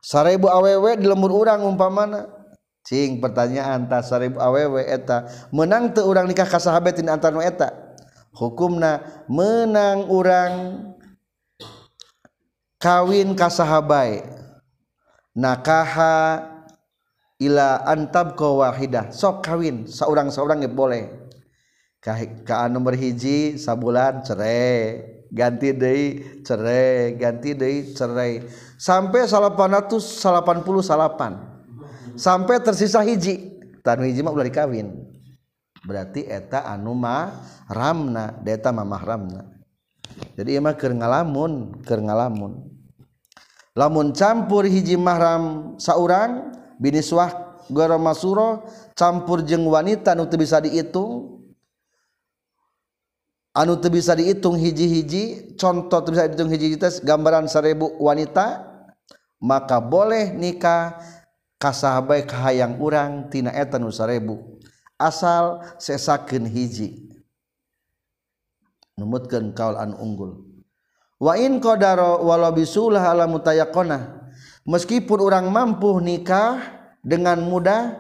Sarebu 0.06 0.46
awewe 0.46 0.94
di 1.02 1.10
lembur 1.10 1.34
urang 1.34 1.66
umpamana. 1.66 2.30
Cing 2.86 3.18
pertanyaan 3.18 3.90
ta 3.90 4.06
sarebu 4.06 4.38
awewe 4.38 4.86
eta 4.86 5.26
menang 5.50 5.90
teu 5.90 6.06
urang 6.06 6.30
nikah 6.30 6.46
ka 6.46 6.62
sahabatin 6.62 7.10
antara 7.10 7.34
nu 7.34 7.42
eta? 7.42 7.74
Hukumna 8.30 9.26
menang 9.26 10.06
urang 10.06 10.54
kawin 12.78 13.34
ka 13.34 13.50
sahabai. 13.50 14.22
Nakaha 15.34 16.46
ila 17.42 17.82
antab 17.90 18.38
wahidah. 18.38 19.10
Sok 19.10 19.42
kawin 19.42 19.90
seorang 19.90 20.30
seorang 20.30 20.62
ya 20.62 20.70
boleh. 20.70 21.25
ka 22.46 22.70
nomor 22.70 22.94
hiji 22.94 23.58
sabulan 23.58 24.22
cerai. 24.22 25.02
Ganti 25.34 25.74
deui 25.74 26.22
cerai. 26.46 27.18
Ganti 27.18 27.58
deui 27.58 27.98
cerai. 27.98 28.46
Sampai 28.78 29.26
salapan 29.26 30.62
puluh 30.62 30.86
salapan. 30.86 31.42
Sampai 32.14 32.62
tersisa 32.62 33.02
hiji. 33.02 33.58
Tanu 33.82 34.06
hiji 34.06 34.22
mah 34.22 34.30
ulah 34.30 34.46
dikawin. 34.46 34.94
Berarti 35.82 36.30
eta 36.30 36.66
anu 36.70 36.94
mah 36.94 37.42
ramna 37.70 38.38
deta 38.42 38.70
mamah 38.70 39.02
ramna. 39.02 39.42
Jadi 40.38 40.56
ieu 40.56 40.62
mah 40.62 40.78
keur 40.78 40.94
ngalamun 40.94 41.82
keur 41.84 42.00
ngalamun. 42.06 42.70
Lamun 43.76 44.16
campur 44.16 44.64
hiji 44.64 44.96
mahram 44.96 45.76
saurang 45.76 46.56
biniswah 46.80 47.60
goro 47.68 48.00
masuro 48.00 48.64
campur 48.96 49.44
jeung 49.44 49.68
wanita 49.68 50.16
nu 50.16 50.24
teu 50.32 50.40
bisa 50.40 50.64
dihitung 50.64 51.35
anu 53.56 53.80
teu 53.80 53.90
bisa 53.90 54.12
dihitung 54.14 54.60
hiji-hiji 54.60 55.56
contoh 55.56 56.04
teu 56.04 56.12
bisa 56.12 56.28
dihitung 56.28 56.52
hiji-hiji 56.52 57.02
gambaran 57.08 57.48
seribu 57.48 57.96
wanita 57.98 58.76
maka 59.40 59.80
boleh 59.80 60.36
nikah 60.36 61.00
kasahabai 61.60 62.28
kahayang 62.28 62.78
urang 62.80 63.32
tina 63.32 63.52
eta 63.54 63.82
nu 63.82 63.90
sarebu. 63.90 64.60
Asal 64.96 65.60
sesaken 65.76 66.48
hiji. 66.48 67.12
Numutkan 68.96 69.52
kaul 69.52 69.76
an 69.76 69.92
unggul. 69.92 70.40
Wa 71.20 71.36
in 71.36 71.60
qadara 71.60 72.20
walau 72.20 72.52
bisulah 72.56 73.04
ala 73.04 73.28
meskipun 74.66 75.20
orang 75.20 75.52
mampu 75.52 76.00
nikah 76.00 76.60
dengan 77.04 77.44
mudah 77.44 77.96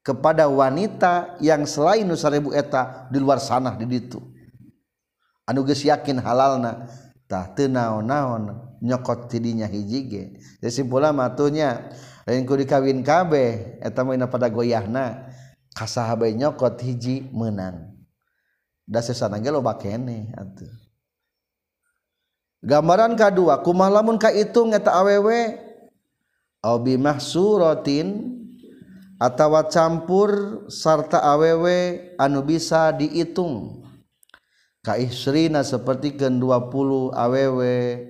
kepada 0.00 0.48
wanita 0.48 1.36
yang 1.42 1.68
selain 1.68 2.06
nusaribu 2.06 2.52
eta 2.52 3.08
di 3.12 3.18
luar 3.18 3.42
sana 3.42 3.74
di 3.74 3.84
ditu 3.88 4.35
anuges 5.46 5.86
yakin 5.86 6.18
halalna 6.20 6.90
halalnatah 7.26 7.70
naon-naon 7.70 8.76
nyokot 8.82 9.30
tidinya 9.30 9.66
hijige 9.66 10.38
simpula 10.68 11.10
matuhnya 11.14 11.90
lainku 12.26 12.58
dikawin 12.58 13.00
kabeh 13.00 13.80
pada 14.30 14.50
goyahna 14.50 15.30
kasah 15.72 16.14
nyokot 16.18 16.76
hiji 16.82 17.30
menang 17.30 17.96
gambaran 22.66 23.14
K2 23.14 23.38
kuma 23.62 23.90
ka 24.18 24.30
kaitung 24.30 24.74
eta 24.74 24.94
awewe? 24.94 25.62
Abimah 26.66 27.22
surotin 27.22 28.34
atawa 29.22 29.70
campur 29.70 30.62
sarta 30.66 31.22
awewe 31.22 32.10
anu 32.18 32.42
bisa 32.42 32.90
diitung. 32.90 33.85
Ka 34.86 34.94
isrina 34.94 35.66
sapertikeun 35.66 36.38
20 36.38 37.10
awewe 37.10 38.06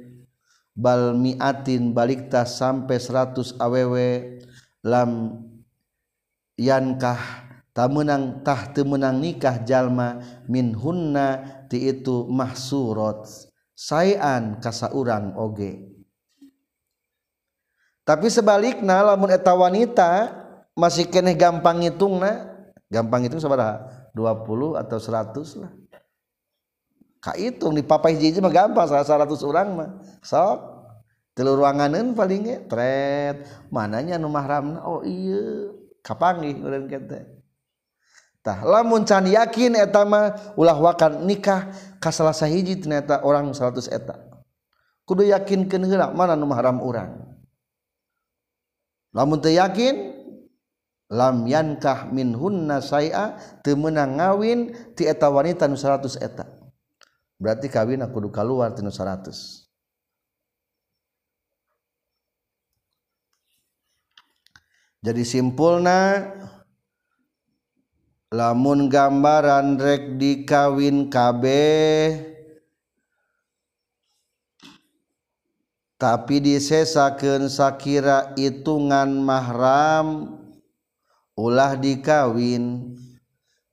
bal 0.77 1.17
miatin 1.17 1.97
balikta 1.97 2.45
sampai 2.45 3.01
100 3.01 3.57
awewe 3.57 4.37
lam 4.85 5.41
yankah 6.61 7.49
menangtah 7.77 8.73
menang 8.85 9.21
nikah 9.21 9.65
jalma 9.65 10.21
min 10.49 10.77
hunna 10.77 11.65
ti 11.69 11.89
itu 11.89 12.29
mahsurot 12.29 13.29
sayan 13.77 14.57
kasa 14.65 14.93
urang 14.97 15.37
oge. 15.37 15.97
Tapi 18.01 18.33
sebalik 18.33 18.81
na 18.81 19.05
lamun 19.05 19.29
eta 19.29 19.53
wanita 19.53 20.33
masih 20.73 21.05
kene 21.09 21.37
gampang 21.37 21.85
ngitung 21.85 22.17
na 22.17 22.49
gampang 22.89 23.29
itu 23.29 23.37
sabaraha? 23.37 24.09
20 24.17 24.81
atau 24.81 24.97
100 24.97 25.61
lah 25.61 25.73
kaitung 27.27 27.75
di 27.75 27.83
papa 27.83 28.15
hiji 28.15 28.39
mah 28.39 28.55
gampang 28.55 28.87
salah 28.87 29.27
100 29.27 29.43
orang 29.43 29.69
mah. 29.75 29.91
Sok. 30.23 30.79
Telur 31.35 31.59
ruanganan 31.59 32.15
paling 32.15 32.71
tret. 32.71 33.45
Mananya 33.75 34.17
nu 34.17 34.31
mahramna? 34.31 34.87
Oh 34.87 35.03
iya 35.03 35.75
kapangi 36.07 36.55
urang 36.63 36.87
kete 36.87 37.37
tah 38.47 38.63
lamun 38.63 39.03
can 39.03 39.27
yakin 39.27 39.75
eta 39.75 40.07
mah 40.07 40.55
ulah 40.55 40.79
wakan 40.79 41.27
nikah 41.27 41.67
ka 41.99 42.15
salah 42.15 42.31
sahiji 42.31 42.79
ternyata 42.79 43.27
orang 43.27 43.51
100 43.51 43.91
eta. 43.91 44.15
Kudu 45.03 45.27
yakinkeun 45.27 45.83
heula 45.91 46.15
mana 46.15 46.39
nu 46.39 46.47
mahram 46.47 46.79
urang? 46.79 47.27
Lamun 49.11 49.43
teu 49.43 49.51
yakin 49.51 50.15
lam 51.11 51.43
yankah 51.51 52.07
min 52.15 52.39
hunna 52.39 52.79
saia 52.79 53.35
teu 53.67 53.75
meunang 53.75 54.23
ngawin 54.23 54.95
ti 54.95 55.11
eta 55.11 55.27
wanita 55.27 55.67
nu 55.67 55.75
100 55.75 56.23
eta. 56.23 56.47
berarti 57.37 57.69
kawin 57.69 58.05
kudu 58.09 58.29
keluar 58.33 58.73
tinu 58.73 58.89
100 58.89 59.67
jadi 65.05 65.23
simpulna 65.23 66.27
lamun 68.33 68.91
gambaran 68.91 69.79
rek 69.79 70.19
dikawin 70.19 71.13
KB 71.13 71.45
tapi 75.97 76.45
disesakeun 76.45 77.49
sakira 77.49 78.37
hitungan 78.37 79.17
mahram 79.17 80.37
ulah 81.37 81.77
dikawin. 81.77 82.97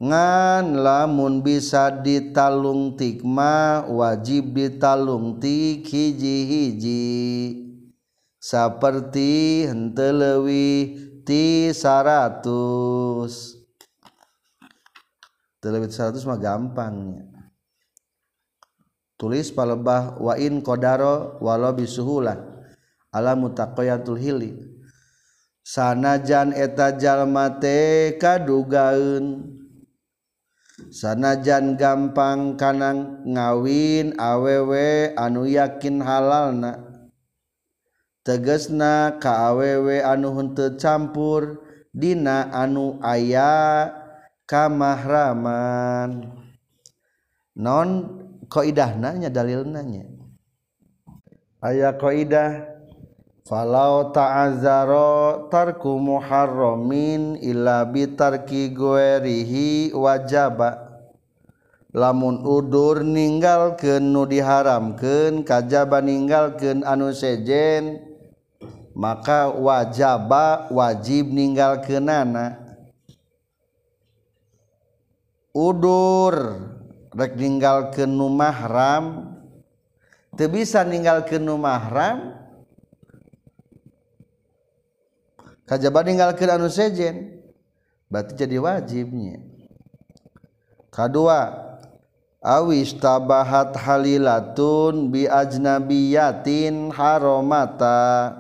Lamun 0.10 1.40
bisa 1.40 1.88
ditalung 1.92 2.98
tikma 3.00 3.88
wajib 3.88 4.52
ditalung 4.52 5.40
ti 5.40 5.80
hiji-hiji. 5.86 7.62
Seperti 8.44 9.64
hentelewi 9.72 11.00
ti 11.24 11.72
100 11.72 13.64
telewit 15.64 15.96
100 15.96 16.28
mah 16.28 16.36
gampangnya 16.36 17.24
tulis 19.16 19.48
palebah 19.56 20.20
wa 20.20 20.36
in 20.36 20.60
qadaro 20.60 21.40
walau 21.40 21.72
bisuhulah 21.72 22.36
ala 23.16 23.40
mutaqayatul 23.40 24.20
hili 24.20 24.60
sanajan 25.64 26.52
eta 26.52 26.92
jalma 27.00 27.56
teh 27.64 28.20
kadugaeun 28.20 29.53
sanajan 30.90 31.78
gampang 31.78 32.58
kanang 32.58 33.22
ngawin 33.30 34.18
awewe 34.18 35.14
anu 35.14 35.46
yakin 35.46 36.02
halalna. 36.02 36.82
Tegesna 38.24 39.20
ka 39.20 39.54
awewe 39.54 40.00
anu 40.02 40.34
henteu 40.40 40.80
campur 40.80 41.60
Dina 41.94 42.50
anu 42.50 42.98
aya 43.06 43.86
kamahraman 44.50 46.26
non 47.54 47.90
kaidahna 48.50 49.14
nya 49.14 49.30
dalilna 49.30 49.86
nya. 49.86 50.10
Aya 51.62 51.94
kaidah 51.94 52.73
falau 53.44 54.16
ta'azzaro 54.16 55.52
tarku 55.52 56.00
muharramin 56.00 57.36
illa 57.44 57.84
bitarki 57.84 58.72
guerihi 58.72 59.92
wajaba. 59.92 60.96
Lamun 61.94 62.42
udur 62.42 63.06
ninggalkeun 63.06 64.02
nu 64.02 64.26
diharamkeun 64.26 65.46
kajaba 65.46 66.02
ninggalkeun 66.02 66.82
anu 66.82 67.14
sejen 67.14 68.02
maka 68.98 69.54
wajaba 69.54 70.74
wajib 70.74 71.30
ninggalkeunana. 71.30 72.58
Udur 75.54 76.34
rek 77.14 77.38
ninggalkeun 77.38 78.10
nu 78.10 78.26
mahram 78.26 79.38
teu 80.34 80.50
bisa 80.50 80.82
ninggalkeun 80.82 81.46
nu 81.46 81.62
mahram 81.62 82.43
kajaba 85.64 86.04
ninggalkeun 86.04 86.52
anu 86.52 86.68
sejen 86.68 87.44
berarti 88.12 88.38
jadi 88.38 88.58
wajibnya. 88.62 89.42
Kedua 90.94 91.50
awis 92.38 92.94
tabahat 92.94 93.74
halilatun 93.74 95.10
bi 95.10 95.26
ajnabiyatin 95.26 96.94
haromata. 96.94 98.38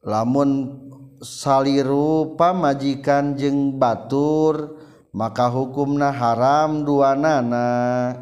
Lamun 0.00 0.80
saliru 1.20 2.38
pamajikan 2.38 3.36
jeung 3.36 3.76
batur 3.76 4.80
maka 5.12 5.50
hukumna 5.50 6.14
haram 6.14 6.86
dua 6.86 7.12
nana 7.18 8.14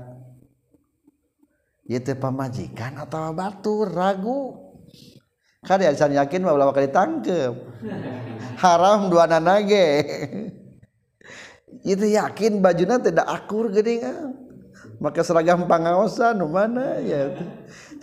itu 1.86 2.10
pamajikan 2.18 2.98
atau 2.98 3.30
batur 3.30 3.86
ragu. 3.86 4.65
Kan 5.66 5.82
ya 5.82 5.90
can 5.98 6.14
yakin 6.14 6.46
mah 6.46 6.54
ulah 6.54 6.70
bakal 6.70 6.86
ditangkep 6.86 7.52
haram 8.62 9.10
dua 9.10 9.26
nanage 9.26 10.06
itu 11.82 12.06
yakin 12.06 12.62
bajunya 12.62 13.02
tidak 13.02 13.26
akur 13.26 13.68
gini 13.74 13.98
kan 13.98 14.46
maka 15.00 15.20
seragam 15.20 15.68
pengawasan 15.68 16.40
mana 16.48 17.00
ya. 17.04 17.36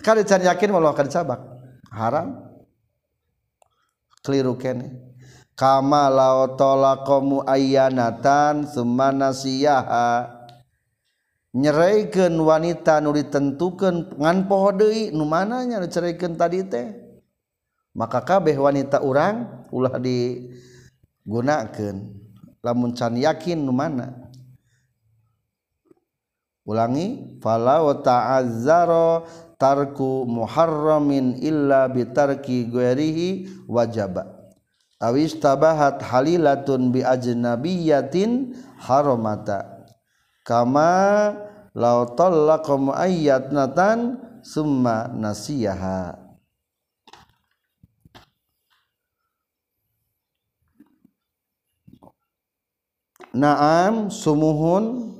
Kan 0.06 0.22
can 0.26 0.42
yakin 0.46 0.70
malah 0.70 0.94
akan 0.94 1.08
cabak 1.10 1.42
haram. 1.90 2.28
Keliru 4.24 4.56
kene. 4.56 5.14
Kama 5.54 6.10
lau 6.10 6.58
tolakamu 6.58 7.46
ayanatan 7.46 8.66
sumana 8.66 9.30
siyaha 9.30 10.26
nyeraikan 11.54 12.34
wanita 12.34 12.98
nu 12.98 13.14
ditentukan 13.14 14.18
ngan 14.18 14.50
poho 14.50 14.74
deui 14.74 15.14
nu 15.14 15.30
mananya 15.30 15.78
nu 15.78 15.86
ceraikan 15.86 16.34
tadi 16.34 16.66
teh 16.66 17.03
maka 17.94 18.26
kabeh 18.26 18.58
wanita 18.58 19.06
orang 19.06 19.66
ulah 19.70 20.02
digunakan 20.02 21.96
lamun 22.64 22.92
can 22.98 23.14
yakin 23.14 23.62
nu 23.62 23.74
mana? 23.74 24.24
Ulangi 26.64 27.38
fala 27.44 27.84
wa 27.84 27.92
ta'azzara 28.00 29.28
tarku 29.60 30.24
muharramin 30.24 31.36
illa 31.44 31.92
bitarki 31.92 32.72
ghairihi 32.72 33.68
wajaba. 33.68 34.32
Awis 35.04 35.36
tabahat 35.36 36.00
halilatun 36.00 36.96
bi 36.96 37.04
ajnabiyatin 37.04 38.56
haramata 38.80 39.84
kama 40.48 41.36
law 41.76 42.08
tallaqa 42.16 42.80
muayyatnatan 42.80 44.24
summa 44.40 45.12
nasiyaha. 45.12 46.23
naam 53.34 54.14
sumuhun. 54.14 55.12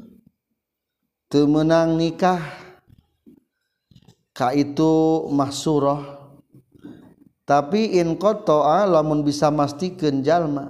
Temenang 1.28 1.98
nikah. 1.98 2.40
Ka 4.38 4.54
itu 4.54 5.26
mahsurah. 5.34 6.22
Tapi 7.44 7.98
in 7.98 8.16
kotoa 8.16 8.86
lamun 8.86 9.26
bisa 9.26 9.50
mastikeun 9.50 10.22
jalma. 10.22 10.70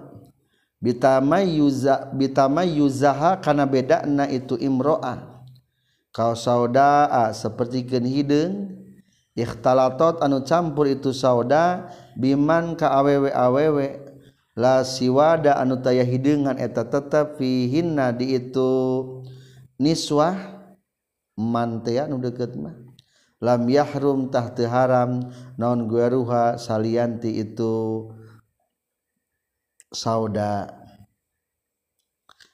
Bitamai 0.83 1.59
yuza 1.59 2.11
kana 2.11 2.63
yuzaha 2.63 3.39
itu 4.31 4.55
imroah. 4.59 5.43
Kau 6.11 6.35
saudaa 6.35 7.31
seperti 7.31 7.87
gen 7.87 8.07
hidung. 8.07 8.53
Ikhtalatot 9.33 10.21
anu 10.21 10.45
campur 10.45 10.85
itu 10.85 11.09
sauda 11.09 11.89
biman 12.13 12.77
ka 12.77 12.93
awewe 12.93 13.33
awewe 13.33 14.02
la 14.53 14.85
siwada 14.85 15.57
anu 15.57 15.81
taya 15.81 16.05
hidengan 16.05 16.61
eta 16.61 16.85
tetap 16.85 17.41
fihinna 17.41 18.13
di 18.13 18.37
itu 18.37 18.71
niswah 19.81 20.37
mantea 21.37 22.05
nu 22.05 22.21
deket 22.21 22.53
mah. 22.57 22.77
Lam 23.43 23.67
yahrum 23.67 24.31
tah 24.31 24.55
teu 24.55 24.71
haram 24.71 25.27
naon 25.59 25.91
gueruha 25.91 26.55
salianti 26.55 27.43
itu 27.43 28.07
sauda. 29.91 30.71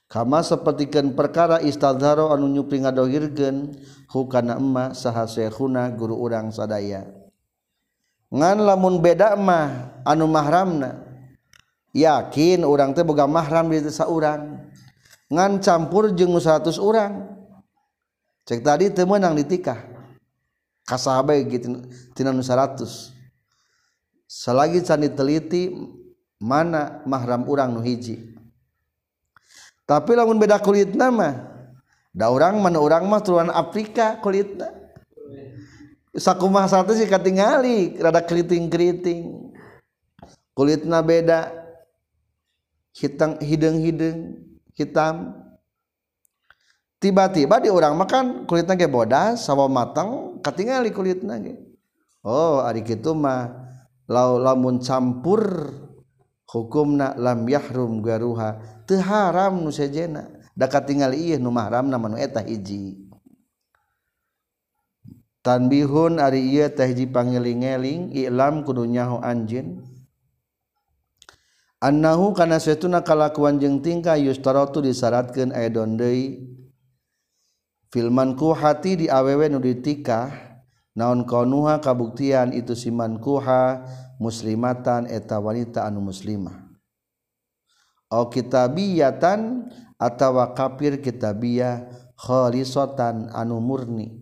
Kama 0.10 0.42
sapertikeun 0.42 1.14
perkara 1.14 1.62
istadharo 1.62 2.34
anu 2.34 2.50
nyupri 2.50 2.82
ngadohirkeun 2.82 3.78
hukana 4.10 4.58
emma 4.58 4.98
saha 4.98 5.30
syekhuna 5.30 5.94
guru 5.94 6.18
urang 6.18 6.50
sadaya. 6.50 7.06
Ngan 8.34 8.58
lamun 8.66 8.98
beda 9.06 9.38
mah 9.38 10.02
anu 10.02 10.26
mahramna 10.26 11.09
yakin 11.96 12.62
orang 12.68 12.94
teh 12.94 13.02
boga 13.02 13.26
mahram 13.26 13.70
di 13.70 13.82
desa 13.82 14.06
orang 14.06 14.70
ngan 15.30 15.62
campur 15.62 16.10
jeung 16.14 16.34
100 16.34 16.78
orang 16.82 17.26
cek 18.46 18.66
tadi 18.66 18.90
teu 18.90 19.06
meunang 19.06 19.38
ditikah. 19.38 19.98
Kasahabe 20.90 21.38
gitu 21.46 21.86
tina 22.18 22.34
100 22.34 23.14
selagi 24.26 24.82
can 24.82 25.06
diteliti 25.06 25.70
mana 26.42 27.06
mahram 27.06 27.46
orang 27.46 27.78
nu 27.78 27.86
hiji. 27.86 28.34
Tapi 29.86 30.18
lamun 30.18 30.42
beda 30.42 30.58
kulit 30.58 30.98
nama 30.98 31.46
da 32.10 32.34
orang 32.34 32.58
mana 32.58 32.82
orang 32.82 33.06
mah 33.06 33.22
turunan 33.22 33.54
Afrika 33.54 34.18
kulitna. 34.18 34.74
Sakumah 36.10 36.66
satu 36.66 36.98
sih 36.98 37.06
katingali 37.06 38.02
rada 38.02 38.26
keriting-keriting. 38.26 39.54
Kulitna 40.58 41.06
beda. 41.06 41.59
hitam 42.94 43.38
hidung-hidung 43.42 44.40
hitam. 44.74 45.36
Tiba-tiba 47.00 47.64
di 47.64 47.72
orang 47.72 47.96
makan 47.96 48.44
kulitnya 48.44 48.76
ge 48.76 48.92
bodas 48.92 49.48
sawo 49.48 49.72
matang 49.72 50.42
katingali 50.44 50.92
kulitnya 50.92 51.40
ge. 51.40 51.56
Oh 52.28 52.60
ari 52.60 52.84
kitu 52.84 53.16
mah 53.16 53.56
lau 54.12 54.36
lamun 54.36 54.84
campur 54.84 55.72
hukumna 56.44 57.16
lam 57.16 57.48
yahrum 57.48 58.04
garuha 58.04 58.60
teu 58.84 59.00
haram 59.00 59.64
nu 59.64 59.72
sejena. 59.72 60.28
Da 60.60 60.68
katingali 60.68 61.32
ieu 61.32 61.40
nu 61.40 61.56
mahramna 61.56 61.96
nu 61.96 62.20
eta 62.20 62.44
hiji. 62.44 63.00
Tanbihun 65.40 66.20
ari 66.20 66.44
ieu 66.52 66.68
teh 66.68 66.84
hiji 66.84 67.08
pangeling-eling 67.08 68.12
ilam 68.12 68.68
kudu 68.68 68.84
nyaho 68.84 69.24
anjeun. 69.24 69.88
annahu 71.80 72.36
kana 72.36 72.60
setuna 72.60 73.04
kalakuan 73.04 73.60
jeung 73.60 73.80
tingkah 73.80 74.20
yustaratu 74.20 74.84
disyaratkeun 74.84 75.56
aya 75.56 75.72
deui 75.72 76.44
filmanku 77.90 78.52
hati 78.54 79.04
di 79.04 79.06
awewe 79.08 79.48
nu 79.50 79.64
ditikah 79.64 80.32
naon 80.94 81.24
konuha 81.24 81.80
kabuktian 81.80 82.52
itu 82.52 82.76
simankuha 82.76 83.88
muslimatan 84.20 85.08
eta 85.08 85.40
wanita 85.40 85.88
anu 85.88 86.04
muslimah. 86.04 86.68
Au 88.12 88.28
kitabiyatan 88.28 89.72
atawa 89.96 90.52
kafir 90.52 91.00
kitabiyah 91.00 91.88
khalisatan 92.20 93.32
anu 93.32 93.64
murni. 93.64 94.20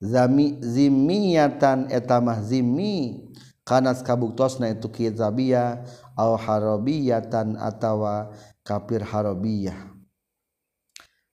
Zami 0.00 0.56
zimmiyatan 0.64 1.92
eta 1.92 2.24
mah 2.24 2.40
zimmi 2.40 3.28
kanas 3.66 4.02
kabuktosna 4.04 4.70
itu 4.72 4.88
kitabiyah 4.88 5.84
au 6.16 6.34
harabiyatan 6.36 7.56
atawa 7.60 8.32
kafir 8.66 9.04
harabiyah 9.04 9.90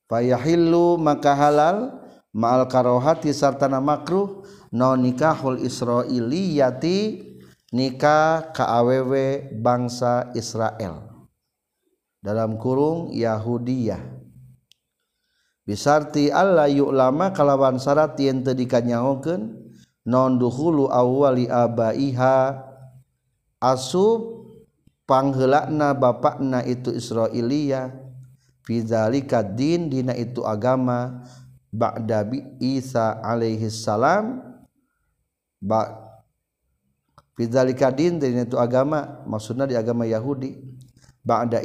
fayahillu 0.07 0.95
maka 0.99 1.35
halal 1.35 1.99
ma'al 2.31 2.67
karohati 2.71 3.35
sartana 3.35 3.83
makruh 3.83 4.43
no 4.71 4.95
nikahul 4.95 5.59
israiliyati 5.59 7.27
nikah 7.71 8.55
kawewe 8.55 9.51
bangsa 9.59 10.31
Israel. 10.35 11.03
Dalam 12.23 12.59
kurung 12.59 13.13
Yahudiyah. 13.13 13.99
Bisarti 15.67 16.31
Allah 16.31 16.71
yuk 16.71 16.95
lama 16.95 17.35
kalawan 17.35 17.75
syarat 17.75 18.15
yang 18.23 18.39
tadi 18.39 18.63
kanyahokeun 18.63 19.66
non 20.07 20.39
duhulu 20.39 20.87
awali 20.87 21.51
abaiha. 21.51 22.63
Asub 23.59 24.47
panghelakna 25.03 25.91
bapakna 25.91 26.63
itu 26.63 26.93
Israelia 26.95 27.91
fidzalika 28.63 29.43
din 29.43 29.91
dina 29.91 30.15
itu 30.15 30.47
agama. 30.47 31.27
Ba'da 31.67 32.23
bi 32.23 32.39
Isa 32.63 33.19
alaihi 33.19 33.67
salam. 33.67 34.39
Ba 35.59 35.99
fidzalika 37.35 37.91
din 37.91 38.23
dina 38.23 38.47
itu 38.47 38.55
agama. 38.55 39.19
Maksudnya 39.27 39.67
di 39.67 39.75
agama 39.75 40.07
Yahudi. 40.07 40.55
Ba'da 41.19 41.59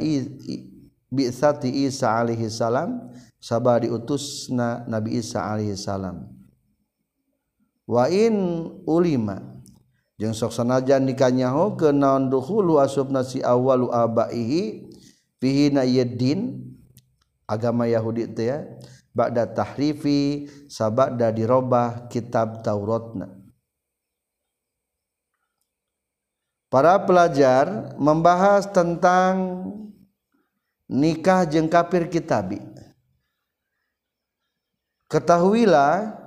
bi 1.07 1.23
Isa 1.31 2.11
alaihi 2.11 2.51
salam. 2.51 3.07
Sabar 3.43 3.83
diutusna 3.83 4.87
Nabi 4.87 5.19
Isa 5.19 5.43
alaihissalam 5.43 6.15
wa 6.23 6.42
in 8.11 8.35
ulima. 8.87 9.41
Jeung 10.21 10.37
sok 10.37 10.53
sanajan 10.53 11.09
dikanyaho 11.09 11.73
ke 11.73 11.89
naon 11.89 12.29
duhulu 12.29 12.77
asubna 12.77 13.25
si 13.25 13.41
awalu 13.41 13.89
abaihi 13.89 14.93
fihi 15.41 15.73
na 15.73 15.83
yedin 15.83 16.69
agama 17.49 17.89
Yahudi 17.89 18.29
teh 18.29 18.47
ya 18.53 18.63
ba'da 19.11 19.49
tahrifi 19.49 20.47
sabada 20.69 21.33
dirobah 21.33 22.07
kitab 22.07 22.61
Tauratna. 22.61 23.35
Para 26.69 26.97
pelajar 27.05 27.93
membahas 28.01 28.65
tentang 28.69 29.65
nikah 30.89 31.45
jeung 31.45 31.69
kafir 31.69 32.09
kitabi. 32.09 32.61
Ketahuilah 35.09 36.22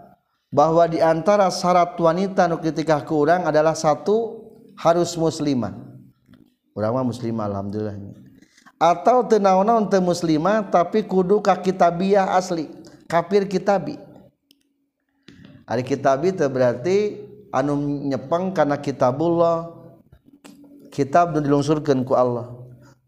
bahwa 0.57 0.88
di 0.88 1.05
antara 1.05 1.53
syarat 1.53 2.01
wanita 2.01 2.49
nu 2.49 2.57
ketika 2.57 3.05
kurang 3.05 3.45
adalah 3.45 3.77
satu 3.77 4.40
harus 4.73 5.12
muslimah. 5.12 5.77
Urang 6.73 6.97
mah 6.97 7.05
muslimah 7.05 7.45
alhamdulillah. 7.45 7.92
Atau 8.81 9.29
teu 9.29 9.37
naon 9.37 9.69
teu 9.92 10.01
muslimah 10.01 10.64
tapi 10.73 11.05
kudu 11.05 11.45
ka 11.45 11.61
kitabiah 11.61 12.33
asli 12.33 12.73
kafir 13.05 13.45
kitabi. 13.45 14.01
Ari 15.69 15.85
kitabi 15.85 16.33
teh 16.33 16.49
berarti 16.49 17.21
anu 17.53 17.77
nyepeng 18.09 18.57
kana 18.57 18.81
kitabullah 18.81 19.77
kitab 20.88 21.37
nu 21.37 21.45
dilungsurkeun 21.45 22.01
ku 22.09 22.16
Allah. 22.16 22.49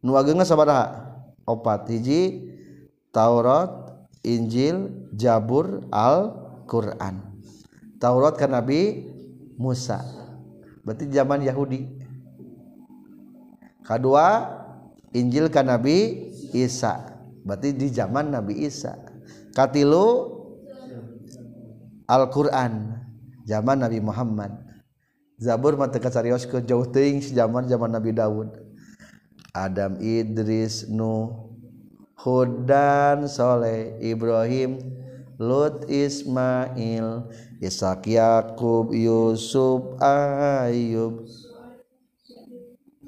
Nu 0.05 0.21
ageungna 0.21 0.45
sabaraha? 0.45 1.17
Opat 1.49 1.89
hiji 1.89 2.45
Taurat 3.09 3.73
Injil 4.21 5.09
Jabur 5.17 5.89
Al-Quran 5.89 7.28
Taurat 7.99 8.39
kan 8.39 8.55
Nabi 8.55 9.11
Musa. 9.59 10.03
Berarti 10.87 11.11
zaman 11.11 11.43
Yahudi. 11.43 11.85
Kedua 13.83 14.55
Injil 15.13 15.51
kan 15.51 15.67
Nabi 15.67 16.31
Isa. 16.55 17.19
Berarti 17.43 17.75
di 17.75 17.91
zaman 17.91 18.31
Nabi 18.31 18.63
Isa. 18.63 18.95
Katilu 19.53 20.39
Al-Quran. 22.07 23.03
Zaman 23.45 23.83
Nabi 23.83 23.99
Muhammad. 23.99 24.69
Zabur 25.39 25.79
mata 25.79 26.03
kacarios 26.03 26.43
ke 26.47 26.59
jauh 26.67 26.87
ting 26.91 27.23
zaman 27.23 27.71
zaman 27.71 27.95
Nabi 27.95 28.11
Dawud 28.11 28.59
Adam 29.55 29.95
Idris 30.03 30.91
Nuh 30.91 31.55
Hudan 32.19 33.31
Sholeh 33.31 34.03
Ibrahim 34.03 34.83
Lut 35.39 35.87
Ismail 35.87 37.31
Ishak 37.59 38.07
Yakub 38.07 38.95
Yusuf 38.95 39.99
Ayub 39.99 41.27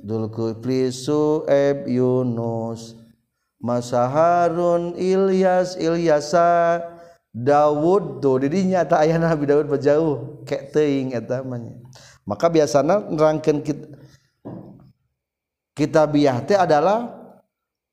Dulkifli 0.01 0.91
Sueb 0.91 1.87
Yunus 1.87 2.99
Masa 3.63 4.11
Harun 4.11 4.99
Ilyas 4.99 5.79
Ilyasa 5.79 6.83
Dawud. 7.31 8.19
Tuh 8.19 8.43
dirinya 8.43 8.83
tak 8.83 9.07
ayah 9.07 9.23
Nabi 9.23 9.47
Dawud 9.47 9.71
berjauh. 9.71 10.43
Kayak 10.43 10.75
teing 10.75 11.15
etamanya 11.15 11.79
maka 12.31 12.47
biasanya 12.47 13.11
nerangkan 13.11 13.59
kita 13.59 13.87
kita 15.75 16.03
biah 16.07 16.39
adalah 16.61 17.11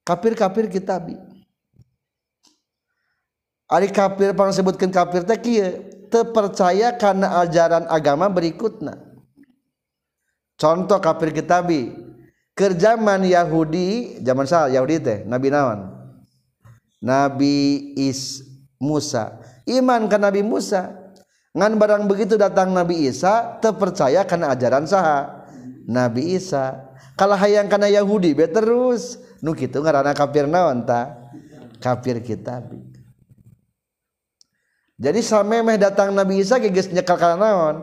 kafir-kafir 0.04 0.68
kitabi. 0.70 1.16
Ari 3.68 3.90
kafir 3.92 4.32
pang 4.32 4.52
sebutkan 4.52 4.92
kafir 4.92 5.26
teh 5.28 5.40
kieu 5.40 5.97
terpercaya 6.08 6.96
karena 6.96 7.44
ajaran 7.44 7.86
agama 7.88 8.32
berikutnya. 8.32 8.98
Contoh 10.58 10.98
kafir 10.98 11.30
kitabi 11.30 11.94
kerjaman 12.58 13.22
Yahudi 13.22 14.18
zaman 14.26 14.50
sah 14.50 14.66
Yahudi 14.66 14.98
teh 14.98 15.20
Nabi 15.30 15.54
nawan 15.54 15.94
Nabi 16.98 17.94
Is 17.94 18.42
Musa. 18.82 19.38
Iman 19.70 20.10
ke 20.10 20.18
Nabi 20.18 20.42
Musa. 20.42 20.96
Ngan 21.58 21.78
barang 21.78 22.06
begitu 22.06 22.38
datang 22.38 22.74
Nabi 22.74 23.10
Isa 23.10 23.58
terpercaya 23.62 24.26
karena 24.26 24.54
ajaran 24.54 24.86
sah 24.86 25.46
Nabi 25.86 26.38
Isa. 26.38 26.90
Kalau 27.18 27.34
hayang 27.38 27.70
karena 27.70 27.90
Yahudi 28.02 28.34
be 28.34 28.46
terus. 28.50 29.22
Nu 29.42 29.54
kitu 29.54 29.82
ngaranna 29.82 30.18
kafir 30.18 30.50
naon 30.50 30.86
ta? 30.86 31.14
Kafir 31.78 32.18
kitabi 32.26 32.87
jadi 34.98 35.22
samemeh 35.22 35.78
datang 35.78 36.10
Nabi 36.10 36.42
Isa 36.42 36.58
ge 36.58 36.74
geus 36.74 36.90
nyekal 36.90 37.22
kana 37.22 37.38
naon? 37.38 37.78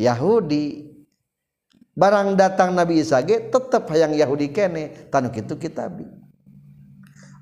Yahudi. 0.00 0.88
Barang 1.92 2.34
datang 2.34 2.72
Nabi 2.72 3.04
Isa 3.04 3.20
ge 3.20 3.52
tetep 3.52 3.84
hayang 3.92 4.16
Yahudi 4.16 4.48
kene 4.48 5.12
tanu 5.12 5.28
kitu 5.28 5.60
kitabi. 5.60 6.08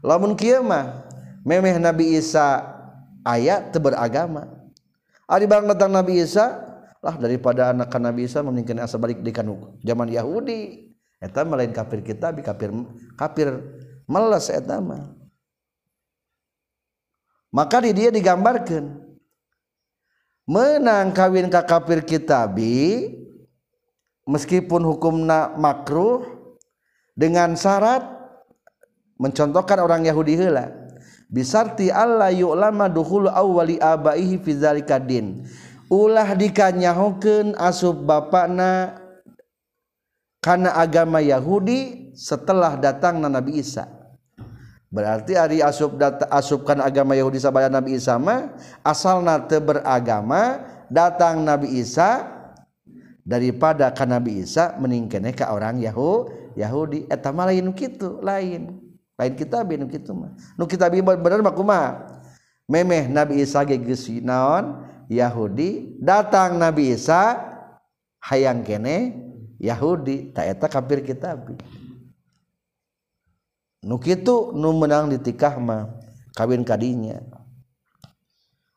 Lamun 0.02 0.35
kieu 0.35 0.66
mah 0.66 1.06
memeh 1.46 1.78
Nabi 1.78 2.18
Isa 2.18 2.66
ayat 3.22 3.70
beragama. 3.78 4.50
Ari 5.30 5.46
barang 5.46 5.70
datang 5.70 5.94
Nabi 5.94 6.18
Isa 6.18 6.58
lah 6.98 7.14
daripada 7.14 7.70
anak 7.70 7.94
Nabi 7.94 8.26
Isa 8.26 8.42
memungkinkan 8.42 8.82
asa 8.82 8.98
balik 8.98 9.22
di 9.22 9.30
kanu 9.30 9.78
zaman 9.87 10.11
Yahudi. 10.11 10.90
Eta 11.22 11.46
lain 11.46 11.70
kafir 11.70 12.02
kita 12.02 12.35
kafir 12.42 12.74
kafir 13.14 13.54
meles 14.11 14.50
eta 14.50 14.82
mah. 14.82 15.14
Maka 17.54 17.85
di 17.87 17.94
dia 17.94 18.11
digambarkan 18.11 19.01
menang 20.48 21.14
kawin 21.14 21.46
ka 21.48 21.62
kafir 21.62 22.02
kitabi 22.02 23.11
meskipun 24.26 24.83
hukumna 24.83 25.55
makruh 25.55 26.26
dengan 27.14 27.55
syarat 27.55 28.02
mencontohkan 29.20 29.78
orang 29.78 30.02
Yahudi 30.02 30.35
heula 30.35 30.83
bisarti 31.33 31.88
Allah 31.88 32.28
yu'lama 32.28 32.92
dukhulu 32.92 33.33
awwali 33.33 33.81
abaihi 33.81 34.37
fi 34.37 34.52
dzalika 34.52 35.00
din. 35.00 35.48
Ulah 35.92 36.33
dikanyahokeun 36.33 37.52
asup 37.61 38.09
bapakna 38.09 38.96
kana 40.40 40.72
agama 40.72 41.20
Yahudi 41.20 42.12
setelah 42.16 42.81
datang 42.81 43.20
Nabi 43.20 43.61
Isa 43.61 44.01
berarti 44.92 45.33
hari 45.35 45.59
asub 45.64 45.96
data 45.96 46.28
asubkan 46.28 46.78
agama 46.85 47.16
Yahudi 47.16 47.40
sabaya 47.40 47.72
Nabi 47.72 47.96
Isa 47.96 48.20
mah 48.20 48.52
asalna 48.85 49.40
teu 49.48 49.64
beragama 49.64 50.61
datang 50.92 51.40
Nabi 51.40 51.81
Isa 51.81 52.28
daripada 53.24 53.88
ka 53.88 54.05
Nabi 54.05 54.42
Isa 54.44 54.76
meningkene 54.76 55.33
ka 55.33 55.50
orang 55.55 55.81
Yahu 55.81 56.28
Yahudi. 56.59 57.09
Eta 57.09 57.33
mah 57.33 57.48
lain 57.48 57.72
kitu 57.72 58.20
lain. 58.20 58.78
Lain 59.16 59.33
kita 59.38 59.62
nu 59.64 59.87
kitu 59.88 60.12
mah. 60.12 60.35
Nu 60.59 60.66
kita 60.66 60.90
bener 60.90 61.40
mah 61.40 61.55
kumaha? 61.55 61.90
Memeh 62.66 63.09
Nabi 63.09 63.42
Isa 63.42 63.62
ge 63.64 63.78
naon? 64.20 64.85
Yahudi. 65.09 66.00
Datang 66.00 66.57
Nabi 66.57 66.92
Isa 66.92 67.38
hayang 68.20 68.64
kene 68.64 69.16
Yahudi. 69.62 70.35
Tak 70.35 70.44
eta 70.59 70.66
kafir 70.68 71.05
kitab 71.05 71.55
nukitu 73.83 74.55
nu 74.55 74.73
menang 74.79 75.11
ditikah 75.11 75.59
mah 75.59 75.90
kawin 76.33 76.62
kadinya. 76.62 77.21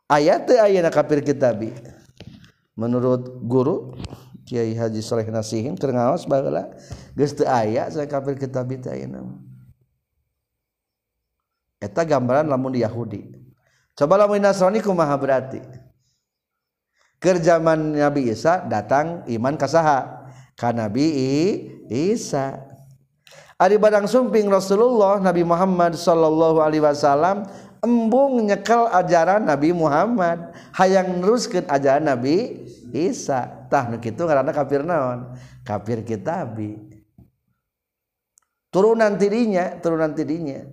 Ayat 0.06 0.46
ayana 0.54 0.94
kafir 0.94 1.26
kitabi 1.26 1.74
menurut 2.78 3.42
guru 3.42 3.98
Kiai 4.46 4.78
Haji 4.78 5.02
Saleh 5.02 5.26
Nasihin 5.34 5.74
keur 5.74 5.90
ngaos 5.90 6.30
baheula 6.30 6.70
geus 7.18 7.34
teu 7.34 7.50
aya 7.50 7.90
saya 7.90 8.06
kafir 8.06 8.38
kitab 8.38 8.70
teh 8.70 8.94
ayeuna 8.94 9.26
eta 11.86 12.02
gambaran 12.02 12.50
lamun 12.50 12.74
di 12.74 12.82
Yahudi. 12.82 13.22
Coba 13.96 14.20
lamun 14.20 14.42
Nasrani 14.42 14.84
kumaha 14.84 15.16
berarti? 15.16 15.62
Kerjaman 17.22 17.96
Nabi 17.96 18.28
Isa 18.28 18.66
datang 18.66 19.24
iman 19.30 19.56
kasaha 19.56 20.28
ka 20.60 20.76
Nabi 20.76 21.06
Isa. 21.88 22.75
Ari 23.56 23.80
badang 23.80 24.04
sumping 24.04 24.52
Rasulullah 24.52 25.16
Nabi 25.24 25.48
Muhammad 25.48 25.96
sallallahu 25.96 26.60
alaihi 26.60 26.84
wasallam 26.84 27.48
embung 27.80 28.44
nyekel 28.44 28.92
ajaran 28.92 29.48
Nabi 29.48 29.72
Muhammad. 29.72 30.52
Hayang 30.76 31.24
neruskeun 31.24 31.64
ajaran 31.72 32.04
Nabi 32.04 32.68
Isa. 32.92 33.48
Tah 33.72 33.88
nu 33.88 34.04
kitu 34.04 34.28
ngaranna 34.28 34.52
kafir 34.52 34.84
naon? 34.84 35.40
Kafir 35.64 36.04
kitabi 36.04 36.96
turunan 38.76 39.16
tidinya 39.16 39.80
turunan 39.80 40.12
tidinya. 40.12 40.68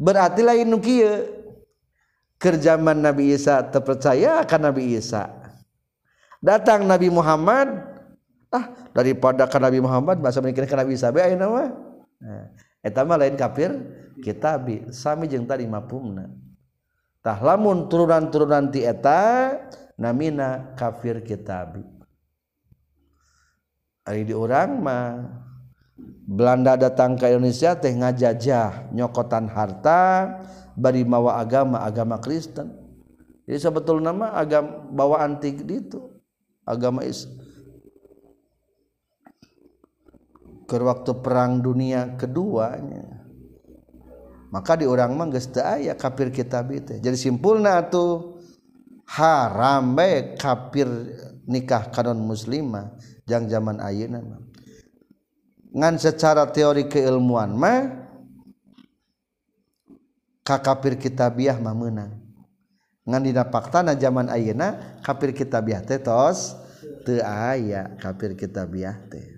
Berarti 0.00 0.40
lain 0.40 0.72
nu 0.72 0.80
kieu? 0.80 1.44
Kerjaman 2.40 3.04
Nabi 3.04 3.36
Isa 3.36 3.60
terpercaya 3.60 4.40
akan 4.40 4.72
Nabi 4.72 4.96
Isa. 4.96 5.28
Datang 6.40 6.88
Nabi 6.88 7.12
Muhammad 7.12 7.93
ah 8.54 8.70
daripada 8.94 9.50
kan 9.50 9.58
Nabi 9.58 9.82
Muhammad 9.82 10.22
masa 10.22 10.38
mikirnya 10.38 10.70
kan 10.70 10.86
Nabi 10.86 10.94
Isa 10.94 11.10
ayo 11.10 11.34
nama 11.34 11.74
nah, 12.22 12.46
eta 12.78 13.02
mah 13.02 13.18
lain 13.18 13.34
kafir 13.34 13.74
kitabi 14.22 14.94
sami 14.94 15.26
jeung 15.26 15.42
tadi 15.42 15.66
mapumna 15.66 16.30
tah 17.18 17.42
lamun 17.42 17.90
turunan-turunan 17.90 18.70
ti 18.70 18.86
eta 18.86 19.58
namina 19.98 20.70
kafir 20.78 21.18
kitabi 21.26 21.82
ari 24.06 24.22
di 24.22 24.34
urang 24.36 24.78
mah 24.78 25.42
Belanda 26.24 26.74
datang 26.74 27.14
ke 27.20 27.28
Indonesia 27.30 27.76
teh 27.78 27.92
ngajajah 27.94 28.90
nyokotan 28.96 29.46
harta 29.46 30.26
bari 30.74 31.06
mawa 31.06 31.38
agama 31.38 31.84
agama 31.84 32.18
Kristen. 32.18 32.74
Jadi 33.44 33.60
sebetulnya 33.60 34.10
mah 34.10 34.32
agama 34.34 35.20
antik 35.20 35.62
itu 35.68 36.00
agama 36.64 37.04
Islam 37.04 37.43
ke 40.74 40.82
waktu 40.82 41.12
perang 41.22 41.62
dunia 41.62 42.18
keduanya. 42.18 43.22
Maka 44.50 44.74
di 44.74 44.86
orang 44.90 45.14
mangges 45.14 45.46
aya 45.54 45.94
kafir 45.94 46.34
kitab 46.34 46.70
itu 46.74 46.98
jadi 46.98 47.14
simpulna 47.14 47.82
tuh 47.86 48.42
haram 49.06 49.94
baik 49.94 50.38
kafir 50.38 50.86
nikah 51.46 51.90
kanon 51.90 52.22
muslimah 52.22 52.94
jang 53.26 53.50
zaman 53.50 53.82
ayeuna 53.82 54.22
ngan 55.74 55.94
secara 55.98 56.46
teori 56.54 56.86
keilmuan 56.86 57.50
mah 57.58 58.06
ka 60.46 60.62
kafir 60.62 61.00
kitabiah 61.00 61.58
mah 61.58 61.74
meunang. 61.74 62.14
Ngan 63.04 63.20
dina 63.26 63.44
faktana 63.48 63.98
zaman 63.98 64.30
ayeuna 64.30 65.00
kafir 65.02 65.34
kitabiah 65.34 65.82
teh 65.82 65.98
tos 65.98 66.54
teu 67.02 67.20
aya 67.20 67.90
kafir 67.98 68.38
kitabiah 68.38 68.96
teh 69.10 69.33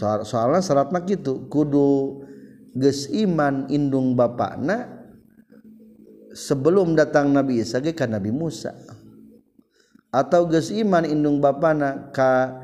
so 0.00 0.08
soalnya 0.24 0.64
syaratnya 0.64 1.04
gitu 1.04 1.44
kudu 1.52 2.24
ges 2.72 3.12
iman 3.12 3.68
indung 3.68 4.16
bapakna 4.16 5.00
sebelum 6.32 6.94
datang 6.94 7.34
Nabi 7.34 7.60
Isa 7.60 7.82
ge 7.82 7.92
ka 7.92 8.06
Nabi 8.08 8.32
Musa. 8.32 8.72
Atau 10.10 10.50
ges 10.50 10.74
iman 10.74 11.06
indung 11.06 11.38
bapana 11.38 12.10
ka 12.10 12.58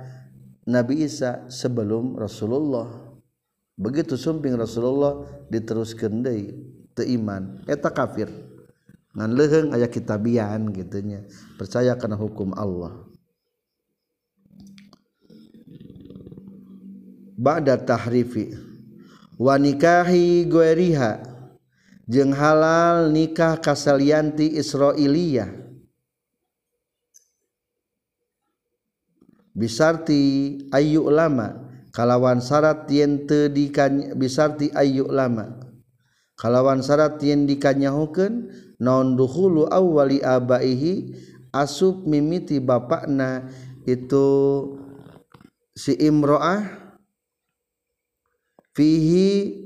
Nabi 0.66 1.06
Isa 1.06 1.46
sebelum 1.46 2.18
Rasulullah. 2.18 2.90
Begitu 3.76 4.16
sumping 4.16 4.56
Rasulullah 4.56 5.22
diteruskan 5.52 6.24
deui 6.24 6.56
teu 6.96 7.06
iman. 7.20 7.62
Eta 7.68 7.92
kafir. 7.92 8.32
Ngan 9.16 9.30
leheng 9.32 9.68
aya 9.72 9.86
kitabian 9.86 10.72
gitunya. 10.74 11.22
Percaya 11.60 11.94
kana 11.94 12.18
hukum 12.18 12.56
Allah. 12.56 13.06
Ba'da 17.36 17.76
tahrifi 17.76 18.56
wa 19.36 19.60
nikahi 19.60 20.48
gueriha 20.48 21.20
jeung 22.08 22.32
halal 22.32 23.12
nikah 23.12 23.60
kasalianti 23.60 24.56
Israiliyah. 24.56 25.68
Bisarti 29.56 30.20
ayu 30.68 31.08
lama 31.08 31.64
kalawan 31.88 32.44
syarat 32.44 32.84
yen 32.92 33.24
teu 33.24 33.48
dikanya 33.48 34.12
bisarti 34.12 34.68
ayu 34.76 35.08
lama 35.08 35.56
kalawan 36.36 36.84
syarat 36.84 37.16
yen 37.24 37.48
dikanyahukeun 37.48 38.52
naon 38.76 39.16
dukhulu 39.16 39.64
awwali 39.72 40.20
abaihi 40.20 41.16
asub 41.56 42.04
mimiti 42.04 42.60
bapakna 42.60 43.48
itu 43.88 44.28
si 45.72 45.96
imro'ah 46.04 46.85
fihi 48.76 49.56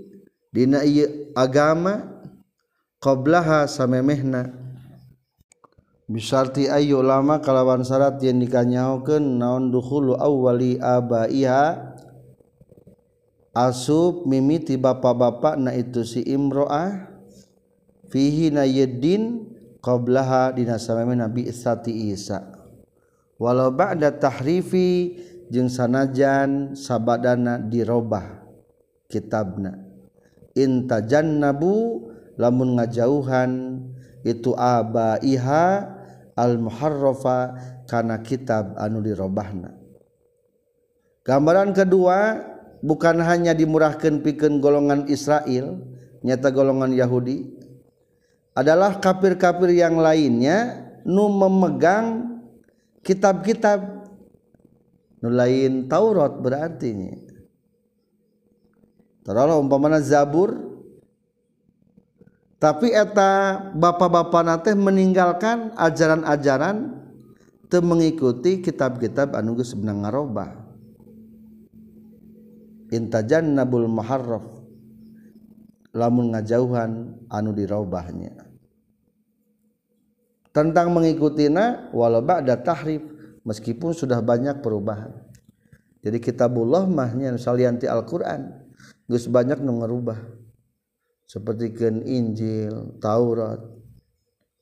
dina 0.54 0.86
ieu 0.86 1.34
agama 1.34 2.22
qablaha 3.02 3.66
samemehna. 3.66 4.54
Bisarti 6.10 6.66
ayu 6.66 7.02
lama 7.06 7.38
kalawan 7.38 7.86
syarat 7.86 8.18
yang 8.22 8.42
dikanyaokeun 8.42 9.38
naon 9.38 9.70
dukhulu 9.70 10.18
awwali 10.18 10.78
abaiha. 10.78 11.90
Asub 13.50 14.30
mimiti 14.30 14.78
bapak-bapak 14.78 15.58
na 15.58 15.74
itu 15.74 16.06
si 16.06 16.22
imro'ah. 16.22 17.10
Fihi 18.10 18.50
na 18.50 18.66
yedin 18.66 19.46
qablaha 19.82 20.54
dina 20.54 20.78
samemehna 20.82 21.30
bi 21.30 21.46
sati 21.50 22.10
isa. 22.10 22.42
Walau 23.38 23.70
ba'da 23.70 24.10
tahrifi 24.10 25.14
jeung 25.46 25.70
sanajan 25.70 26.74
sabadana 26.74 27.62
dirobah. 27.62 28.39
Kitabna. 29.10 29.74
Intajan 30.54 31.42
nabu 31.42 32.06
lamun 32.38 32.78
ngajauhan 32.78 33.82
itu 34.22 34.54
aba 34.54 35.18
iha 35.20 35.90
al 36.38 36.56
muharrafa 36.56 37.58
karena 37.90 38.22
kitab 38.22 38.78
anu 38.78 39.02
dirobahna. 39.02 39.74
Gambaran 41.26 41.76
kedua 41.76 42.38
bukan 42.80 43.20
hanya 43.20 43.52
dimurahkan 43.52 44.24
piken 44.24 44.62
golongan 44.62 45.04
Israel 45.10 45.82
nyata 46.24 46.48
golongan 46.48 46.96
Yahudi 46.96 47.60
adalah 48.56 48.98
kafir-kafir 48.98 49.76
yang 49.76 50.00
lainnya 50.00 50.88
nu 51.04 51.28
memegang 51.28 52.40
kitab-kitab. 53.04 54.00
Nu 55.20 55.28
lain 55.28 55.84
Taurat 55.84 56.40
berartinya 56.40 57.29
Taruhlah 59.24 59.60
umpamana 59.60 60.00
Zabur. 60.00 60.70
Tapi 62.60 62.92
eta 62.92 63.56
bapak-bapak 63.72 64.42
nate 64.44 64.70
meninggalkan 64.76 65.72
ajaran-ajaran 65.80 66.92
teu 67.72 67.80
mengikuti 67.80 68.60
kitab-kitab 68.60 69.32
anu 69.32 69.56
geus 69.56 69.72
benang 69.72 70.04
ngarobah. 70.04 70.60
Intajannabul 72.92 73.88
muharraf. 73.88 74.44
Lamun 75.96 76.36
ngajauhan 76.36 77.16
anu 77.32 77.50
dirobahnya. 77.56 78.44
Tentang 80.50 80.92
mengikutina 80.92 81.88
walau 81.96 82.20
ba'da 82.20 82.60
tahrif 82.60 83.00
meskipun 83.46 83.96
sudah 83.96 84.20
banyak 84.20 84.60
perubahan. 84.60 85.16
Jadi 86.04 86.18
kitabullah 86.20 86.84
mahnya 86.84 87.32
salianti 87.40 87.88
Al-Qur'an 87.88 88.69
geus 89.10 89.26
banyak 89.26 89.58
nu 89.58 89.82
ngerubah. 89.82 90.22
Seperti 91.26 91.74
kan 91.74 92.02
Injil, 92.06 92.98
Taurat 93.02 93.58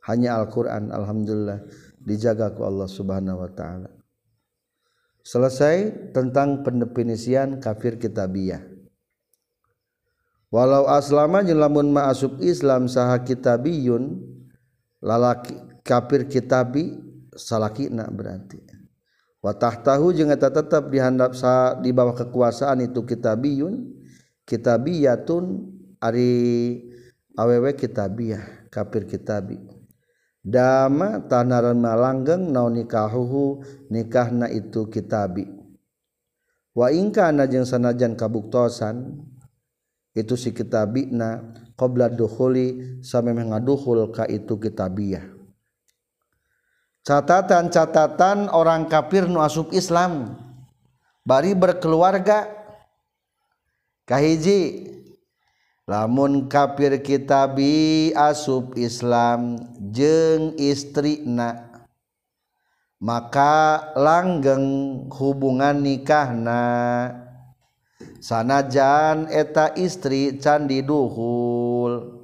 hanya 0.08 0.40
Al-Qur'an 0.40 0.88
alhamdulillah 0.88 1.64
dijaga 2.00 2.56
ku 2.56 2.64
Allah 2.64 2.88
Subhanahu 2.88 3.44
wa 3.44 3.50
taala. 3.52 3.92
Selesai 5.24 6.12
tentang 6.16 6.64
pendefinisian 6.64 7.60
kafir 7.60 8.00
kitabiah 8.00 8.64
walau 10.48 10.88
aslama 10.88 11.44
jeung 11.44 11.60
lamun 11.60 11.92
ma'asub 11.92 12.40
Islam 12.40 12.88
saha 12.88 13.20
kitabiyun 13.20 14.24
lalaki 15.04 15.52
kafir 15.84 16.24
kitabi 16.24 16.96
salakina 17.36 18.08
berarti. 18.08 18.60
Watah 19.44 19.76
tahu 19.84 20.16
jeung 20.16 20.32
eta 20.32 20.48
tetap 20.48 20.88
dihandap 20.88 21.36
di 21.84 21.92
bawah 21.92 22.16
kekuasaan 22.16 22.88
itu 22.88 23.04
kitabiyun 23.04 23.97
kitabiyatun 24.48 25.44
ari 26.00 26.32
awewe 27.36 27.76
kitabiyah 27.76 28.72
kafir 28.72 29.04
kitabi. 29.04 29.60
Dama 30.40 31.28
tanaran 31.28 31.76
malanggeng 31.76 32.48
naon 32.48 32.80
nikahuhu 32.80 33.60
nikahna 33.92 34.48
itu 34.48 34.88
kitabi. 34.88 35.44
Wa 36.72 36.88
ingka 36.88 37.28
jeung 37.44 37.68
sanajan 37.68 38.16
kabuktosan 38.16 39.20
itu 40.16 40.34
si 40.40 40.56
kitabina 40.56 41.52
qabla 41.76 42.08
dukhuli 42.08 42.98
samemeh 43.04 43.52
ngaduhul 43.52 44.08
ka 44.08 44.24
itu 44.24 44.56
kitabiyah. 44.56 45.36
Catatan-catatan 47.04 48.48
orang 48.52 48.88
kafir 48.88 49.28
nu 49.28 49.40
asup 49.44 49.72
Islam 49.76 50.36
bari 51.24 51.52
berkeluarga 51.52 52.57
kahiji. 54.08 54.88
Lamun 55.88 56.52
kafir 56.52 57.00
kitabi 57.00 58.12
asub 58.12 58.76
Islam 58.76 59.56
jeng 59.88 60.52
istri 60.60 61.24
na 61.24 61.64
maka 63.00 63.88
langgeng 63.96 65.08
hubungan 65.08 65.80
nikahna. 65.80 66.64
Sanajan 68.20 69.32
eta 69.32 69.72
istri 69.80 70.36
candi 70.36 70.84
duhul. 70.84 72.20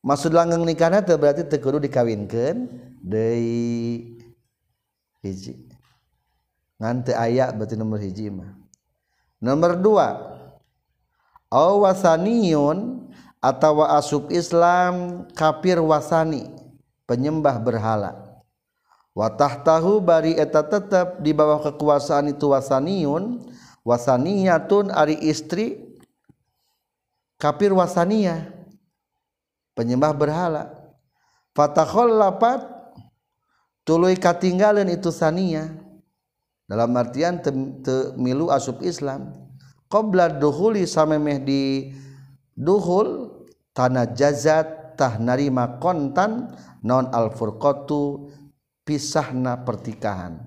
Maksud 0.00 0.32
langgeng 0.32 0.64
nikahna 0.64 1.04
teu 1.04 1.20
berarti 1.20 1.44
tekudu 1.44 1.84
dikawinkan 1.84 2.64
dikawinkeun 2.64 3.04
deui 3.04 4.16
hiji. 5.20 5.68
Ngan 6.80 7.04
teu 7.04 7.12
aya 7.12 7.52
berarti 7.52 7.76
nomor 7.76 8.00
hiji 8.00 8.32
mah. 8.32 8.56
Nomor 9.44 9.76
dua 9.76 10.33
2 11.54 11.86
wasaniun 11.86 13.06
atau 13.38 13.86
asub 13.86 14.26
Islam 14.34 15.22
kafir 15.38 15.78
wasani 15.78 16.50
penyembah 17.06 17.62
berhala. 17.62 18.42
Watah 19.14 19.62
tahu 19.62 20.02
bari 20.02 20.34
eta 20.34 20.66
tetap 20.66 21.22
di 21.22 21.30
bawah 21.30 21.62
kekuasaan 21.62 22.34
itu 22.34 22.50
wasaniun 22.50 23.38
wasaniyatun 23.86 24.90
ari 24.90 25.14
istri 25.22 25.94
kafir 27.38 27.70
wasania 27.70 28.50
penyembah 29.78 30.10
berhala. 30.10 30.74
Lapat 31.54 32.66
tulu 33.86 34.10
katinggalan 34.18 34.90
itu 34.90 35.14
sania 35.14 35.70
dalam 36.66 36.90
artian 36.98 37.38
milu 38.18 38.50
asub 38.50 38.82
Islam 38.82 39.43
qobla 39.94 40.26
duhuli 40.26 40.90
samemeh 40.90 41.38
di 41.46 41.94
duhul 42.58 43.30
tanah 43.70 44.10
jazat 44.10 44.98
tah 44.98 45.22
narima 45.22 45.78
kontan 45.78 46.50
non 46.82 47.06
al-furqatu 47.14 48.26
pisahna 48.82 49.62
pertikahan. 49.62 50.42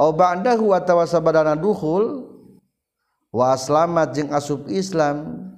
Au 0.00 0.16
ba'dahu 0.16 0.72
atawa 0.72 1.04
sabadana 1.04 1.52
duhul 1.52 2.32
wa 3.28 3.52
aslamat 3.52 4.16
jeung 4.16 4.32
asub 4.32 4.72
Islam 4.72 5.52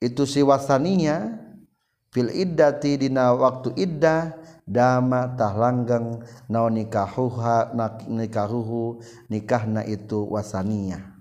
itu 0.00 0.24
si 0.24 0.40
wasaniya 0.40 1.36
fil 2.10 2.32
iddati 2.32 2.96
dina 2.96 3.30
waktu 3.36 3.76
iddah 3.76 4.34
dama 4.64 5.36
tah 5.36 5.54
langgeng 5.54 6.24
naon 6.48 6.80
nikahuha 6.80 7.76
nikahuhu 8.10 8.98
nikahna 9.30 9.86
itu 9.86 10.26
wasania 10.26 11.11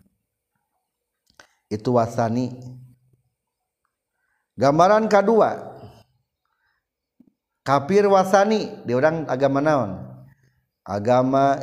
itu 1.71 1.95
wasani. 1.95 2.51
Gambaran 4.59 5.07
kedua. 5.07 5.79
Kafir 7.63 8.11
wasani. 8.11 8.83
Di 8.83 8.91
orang 8.91 9.23
agama 9.31 9.63
naon? 9.63 9.91
Agama 10.83 11.55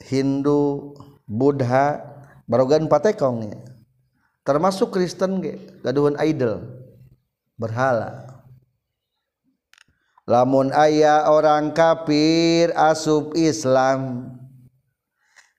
Hindu 0.00 0.96
Buddha 1.28 2.00
barogan 2.46 2.86
patekongnya 2.86 3.58
termasuk 4.46 4.94
Kristen 4.94 5.42
ge 5.42 5.58
gaduhan 5.82 6.14
idol 6.22 6.62
berhala. 7.58 8.30
Lamun 10.26 10.74
ayah 10.74 11.30
orang 11.30 11.70
kafir 11.74 12.74
asub 12.74 13.34
Islam 13.34 14.30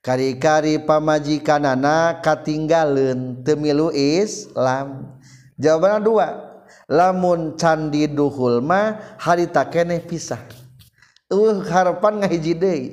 kari-kari 0.08 0.80
pamajikanana 0.80 2.24
katinggalan 2.24 3.44
temilu 3.44 3.92
Islam 3.92 5.20
jawaban 5.60 6.00
dua. 6.00 6.48
Lamun 6.88 7.60
candi 7.60 8.08
duhul 8.08 8.64
mah 8.64 9.20
harita 9.20 9.68
keneh 9.68 10.00
pisah. 10.00 10.40
Uh 11.28 11.60
harapan 11.68 12.24
ngahiji 12.24 12.56
deui. 12.56 12.84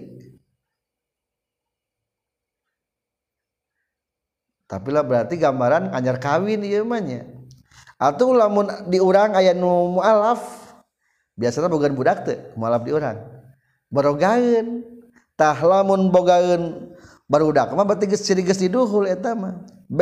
Tapi 4.67 4.91
lah 4.91 5.07
berarti 5.07 5.39
gambaran 5.39 5.95
anyar 5.95 6.19
kawin 6.19 6.67
ieu 6.67 6.83
mah 6.83 6.99
nya. 6.99 7.23
Atuh 7.95 8.35
lamun 8.35 8.67
diurang 8.91 9.31
aya 9.39 9.55
nu 9.55 9.95
mualaf 9.95 10.43
biasanya 11.39 11.71
bukan 11.71 11.95
budak 11.95 12.27
teh 12.27 12.39
mualaf 12.59 12.83
diurang. 12.83 13.23
Barogaeun 13.87 14.83
tah 15.39 15.55
lamun 15.55 16.11
bogaeun 16.11 16.94
baru 17.25 17.49
mah 17.53 17.85
berarti 17.85 18.05
geus 18.09 18.25
ciri 18.25 18.45
geus 18.45 18.61
diduhul 18.61 19.09
eta 19.09 19.33
mah. 19.33 19.65
B. 19.89 20.01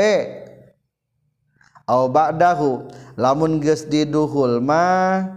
Au 1.84 2.08
ba'dahu 2.08 2.88
lamun 3.20 3.60
geus 3.60 3.84
diduhul 3.88 4.64
mah 4.64 5.28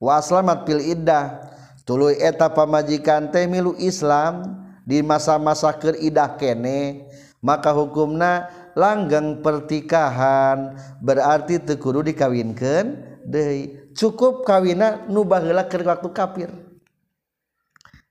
waslamat 0.00 0.64
pil 0.64 0.80
iddah. 0.80 1.52
Tuluy 1.86 2.18
eta 2.18 2.50
pamajikan 2.50 3.30
teh 3.30 3.46
milu 3.46 3.78
Islam 3.78 4.58
di 4.82 5.06
masa-masa 5.06 5.70
keur 5.70 5.94
idah 5.94 6.34
kene 6.34 7.06
maka 7.38 7.70
hukumna 7.70 8.50
langgeng 8.74 9.38
pertikahan 9.38 10.74
berarti 10.98 11.62
teu 11.62 11.78
kudu 11.78 12.10
dikawinkeun 12.10 12.86
deui. 13.22 13.86
Cukup 13.96 14.44
kawina 14.44 15.08
nu 15.08 15.24
baheula 15.24 15.64
keur 15.64 15.86
waktu 15.86 16.08
kafir. 16.12 16.50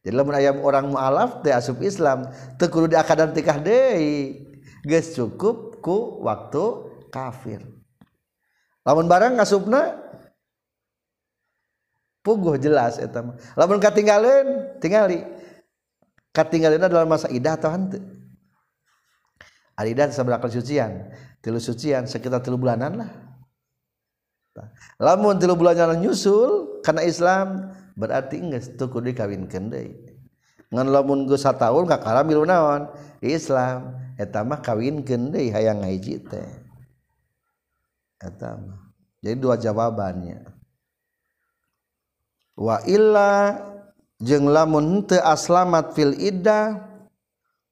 Jadi 0.05 0.21
lamun 0.21 0.37
ayam 0.37 0.61
orang 0.61 0.93
mualaf 0.93 1.41
teh 1.41 1.49
asup 1.49 1.81
Islam 1.81 2.29
teu 2.61 2.69
kudu 2.69 2.93
diakadan 2.93 3.33
tikah 3.33 3.57
deui? 3.57 4.37
Geus 4.85 5.17
cukup 5.17 5.81
ku 5.81 6.21
waktu 6.21 6.61
kafir. 7.09 7.65
Lamun 8.85 9.09
barang 9.09 9.33
ngasupna 9.33 9.97
puguh 12.21 12.61
jelas 12.61 13.01
eta 13.01 13.25
mah. 13.25 13.33
Lamun 13.57 13.81
katinggaleun 13.81 14.77
tingali. 14.77 15.25
Katinggaleun 16.29 16.85
dalam 16.85 17.09
masa 17.09 17.25
idah 17.33 17.57
atau 17.57 17.73
henteu? 17.73 18.05
Aridah 19.73 20.13
sabaraha 20.13 20.45
sucian 20.53 21.09
tilu 21.41 21.57
sucian 21.57 22.05
sekitar 22.05 22.45
tilu 22.45 22.61
bulanan 22.61 22.93
lah. 22.93 23.11
Lamun 25.01 25.41
tilu 25.41 25.57
bulan 25.57 25.73
jalan 25.73 25.97
nyusul 25.97 26.79
karena 26.85 27.01
Islam 27.03 27.73
berarti 27.95 28.43
enggak 28.43 28.75
tuh 28.75 28.91
kudu 28.91 29.15
dikawinkeun 29.15 29.71
deui. 29.71 29.95
Ngan 30.69 30.91
lamun 30.91 31.25
geus 31.25 31.47
tahun 31.47 31.87
kakara 31.87 32.21
milu 32.27 32.43
naon? 32.43 32.91
Islam. 33.23 33.95
Eta 34.19 34.43
mah 34.43 34.59
kawinkeun 34.59 35.31
deui 35.31 35.51
hayang 35.51 35.83
ngahiji 35.83 36.19
teh. 36.27 36.49
Eta 38.19 38.59
mah. 38.59 38.91
Jadi 39.23 39.37
dua 39.41 39.55
jawabannya. 39.57 40.45
Wa 42.55 42.79
illa 42.87 43.59
jeung 44.21 44.47
lamun 44.47 45.03
teu 45.03 45.19
aslamat 45.19 45.91
fil 45.91 46.15
iddah 46.15 46.79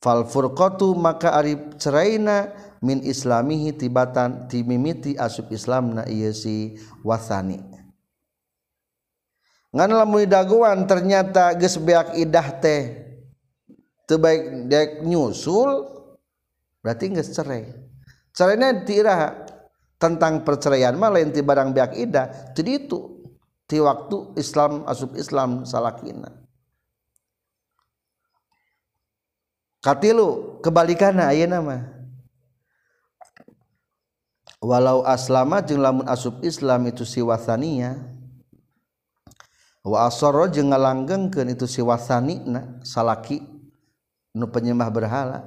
fal 0.03 0.27
furqatu 0.27 0.91
maka 0.91 1.31
ari 1.39 1.55
ceraina 1.79 2.51
min 2.83 2.99
islamihi 2.99 3.71
tibatan 3.71 4.51
timimiti 4.51 5.15
asup 5.15 5.47
islamna 5.55 6.03
ieu 6.11 6.35
si 6.35 6.75
wasani 6.99 7.72
ngan 9.73 9.89
lamun 9.89 10.29
daguan 10.29 10.85
ternyata 10.85 11.57
geus 11.57 11.81
beak 11.81 12.13
idah 12.13 12.47
teh. 12.61 13.01
Teu 14.05 14.21
baik 14.21 14.69
dek 14.69 14.89
nyusul 15.01 15.89
berarti 16.85 17.09
geus 17.09 17.33
cerai. 17.33 17.73
Cerainya 18.33 18.85
tiraha 18.85 19.49
tentang 19.97 20.45
perceraian 20.45 20.93
mah 20.93 21.09
lain 21.09 21.33
ti 21.33 21.41
barang 21.41 21.73
beak 21.73 21.97
idah 21.97 22.53
jadi 22.53 22.85
itu 22.85 23.25
ti 23.65 23.81
waktu 23.81 24.37
Islam 24.37 24.85
asup 24.85 25.17
Islam 25.17 25.65
salakina. 25.65 26.29
Katilu 29.83 30.61
kebalikanna 30.61 31.33
ayeuna 31.33 31.59
mah. 31.59 31.81
Walau 34.63 35.03
aslama 35.03 35.59
jeung 35.59 35.83
lamun 35.83 36.07
asup 36.07 36.39
Islam 36.39 36.87
itu 36.87 37.03
si 37.03 37.19
wasania 37.19 38.12
wa 39.83 40.07
asara 40.07 40.47
jeung 40.47 40.71
ngalanggengkeun 40.71 41.51
itu 41.51 41.67
si 41.67 41.83
wasanina 41.83 42.79
salaki 42.87 43.43
nu 44.31 44.47
penyembah 44.47 44.87
berhala 44.87 45.39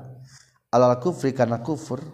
alal 0.68 1.00
kufri 1.00 1.32
kana 1.32 1.64
kufur. 1.64 2.04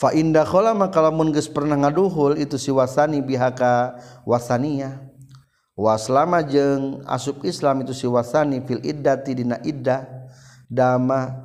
Fa 0.00 0.16
inda 0.16 0.48
khala 0.48 0.72
maka 0.72 0.96
lamun 1.04 1.28
geus 1.28 1.44
pernah 1.44 1.76
ngaduhul 1.76 2.40
itu 2.40 2.56
si 2.56 2.72
wasani 2.72 3.20
bihaka 3.20 4.00
wasania 4.24 4.96
waslama 5.76 6.40
jeung 6.40 7.04
asup 7.04 7.44
Islam 7.44 7.84
itu 7.84 7.92
si 7.92 8.08
wasani 8.08 8.64
fil 8.64 8.80
iddati 8.80 9.36
dina 9.36 9.60
iddah 9.60 10.08
dama 10.72 11.44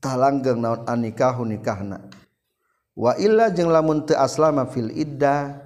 talanggeng 0.00 0.64
naon 0.64 0.80
anikahu 0.88 1.44
nikahna. 1.44 2.00
Wa 2.96 3.20
illa 3.20 3.52
jeung 3.52 3.68
lamun 3.68 4.08
teu 4.08 4.16
aslama 4.16 4.64
fil 4.64 4.88
iddah 4.96 5.60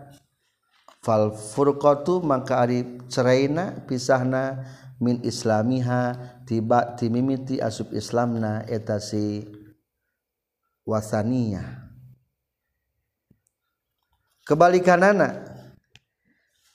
fal 1.04 1.36
furqatu 1.36 2.24
maka 2.24 2.64
ari 2.64 3.04
ceraina 3.12 3.84
pisahna 3.84 4.64
min 4.96 5.20
islamiha 5.20 6.16
tiba 6.48 6.96
timimiti 6.96 7.60
asup 7.60 7.92
islamna 7.92 8.64
eta 8.64 8.96
si 8.96 9.44
wasaniyah. 10.88 11.84
Kebalikan 14.44 15.00
anak 15.00 15.40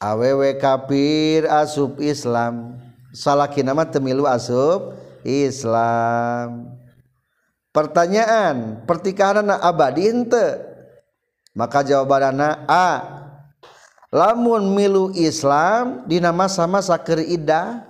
awewe 0.01 0.57
kafir 0.57 1.45
asub 1.45 2.01
Islam 2.01 2.82
salahkin 3.13 3.65
nama 3.65 3.86
temilu 3.86 4.25
asub 4.25 4.97
Islam. 5.21 6.73
Pertanyaan 7.69 8.82
pertikahan 8.89 9.45
abadi 9.45 10.09
ente 10.09 10.57
maka 11.53 11.86
jawaban 11.86 12.34
anak 12.34 12.65
A 12.65 12.88
lamun 14.10 14.74
milu 14.74 15.14
Islam 15.14 16.05
dina 16.10 16.34
masa-masa 16.34 16.97
keridah 16.97 17.86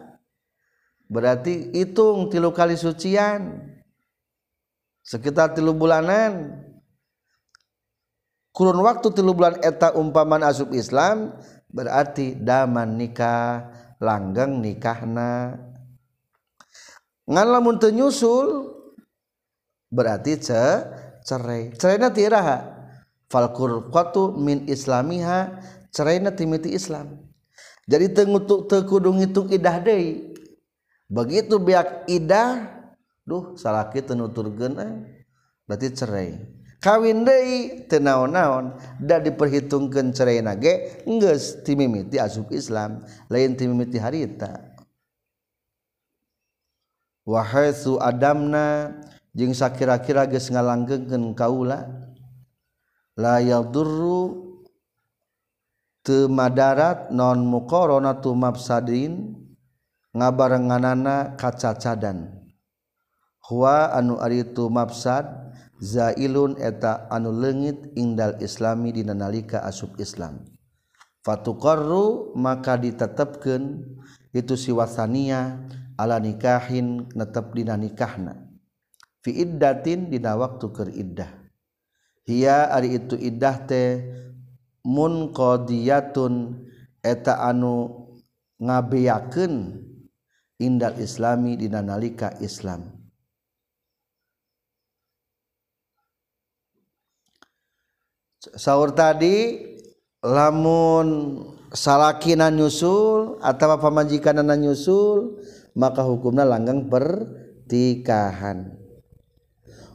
berarti 1.10 1.74
hitung 1.74 2.28
tilu 2.30 2.52
kali 2.54 2.76
sucian 2.76 3.70
sekitar 5.10 5.58
tilu 5.58 5.74
bulanan. 5.74 6.62
Kurun 8.54 8.82
waktu 8.86 9.10
tilu 9.14 9.34
bulan 9.34 9.58
eta 9.64 9.96
umpaman 9.96 10.46
asub 10.46 10.76
Islam 10.76 11.34
berarti 11.70 12.38
daman 12.38 12.98
nikah 12.98 13.72
langgeng 14.02 14.62
nikahna. 14.62 15.56
Ngan 17.30 17.48
lamun 17.48 17.78
teu 17.78 17.94
nyusul 17.94 18.74
berarti 19.94 20.38
ce 20.42 20.64
cerai. 21.24 21.72
Ceraina 21.78 22.10
ti 22.10 22.26
iraha? 22.26 22.78
Fal 23.30 23.54
qurqatu 23.54 24.34
min 24.34 24.66
islamiha 24.66 25.62
cerainya 25.94 26.34
timiti 26.34 26.74
Islam. 26.74 27.30
Jadi 27.90 28.14
tengutuk 28.14 28.70
tekudu 28.70 29.10
ngitung 29.18 29.50
idah 29.50 29.82
deui. 29.82 30.38
Begitu 31.10 31.58
biak 31.58 32.06
idah 32.06 32.70
duh 33.26 33.58
salaki 33.58 34.06
tenuturkeun 34.06 34.74
eh. 34.78 34.94
berarti 35.66 35.88
cerai. 35.98 36.30
Kawin 36.80 37.26
deui 37.26 37.90
teu 37.90 37.98
naon-naon. 37.98 38.78
Da 39.02 39.18
diperhitungkeun 39.18 40.14
cerai 40.14 40.46
nage 40.46 41.02
geus 41.06 41.66
timimiti 41.66 42.22
asup 42.22 42.54
Islam 42.54 43.02
lain 43.26 43.58
timimiti 43.58 43.98
harita. 43.98 44.54
Wa 47.26 47.42
haitsu 47.42 47.98
adamna 47.98 48.94
jeung 49.34 49.58
sakira-kira 49.58 50.30
geus 50.30 50.54
ngalangkeunkeun 50.54 51.34
kaula 51.34 51.90
la 53.18 53.42
yadurru 53.42 54.49
temadarat 56.04 57.12
non 57.12 57.44
mukorona 57.44 58.18
tumabsadin 58.20 59.36
ngabarenganana 60.16 61.38
kacacadan. 61.38 62.34
Huwa 63.50 63.90
anu 63.94 64.22
ari 64.22 64.46
tumabsad 64.46 65.26
zailun 65.82 66.60
eta 66.62 67.10
anu 67.10 67.34
leungit 67.34 67.98
indal 67.98 68.38
islami 68.44 68.94
dina 68.94 69.18
nalika 69.18 69.66
asup 69.66 69.98
islam. 69.98 70.46
Fatuqarru 71.26 72.38
maka 72.38 72.78
ditetepkeun 72.78 73.84
itu 74.32 74.54
si 74.54 74.70
wasania 74.70 75.66
ala 75.98 76.22
nikahin 76.22 77.10
netep 77.18 77.52
dina 77.58 77.76
nikahna. 77.76 78.48
Fi 79.20 79.36
iddatin 79.36 80.14
dina 80.14 80.38
waktu 80.40 80.66
keur 80.72 80.90
iddah. 80.94 81.32
Hiya 82.30 82.70
ari 82.70 83.02
itu 83.02 83.18
iddah 83.18 83.66
teh 83.66 84.06
munqadiyatun 84.84 86.66
eta 87.04 87.40
anu 87.44 88.08
ngabeakeun 88.60 89.84
indal 90.60 91.00
islami 91.00 91.56
dina 91.56 91.80
nalika 91.80 92.36
Islam. 92.44 93.00
Sahur 98.40 98.96
tadi 98.96 99.60
lamun 100.24 101.40
salakinan 101.76 102.56
nyusul 102.56 103.36
atau 103.44 103.76
pamajikan 103.76 104.40
nyusul 104.44 105.44
maka 105.76 106.08
hukumnya 106.08 106.48
langgang 106.48 106.88
pertikahan. 106.88 108.80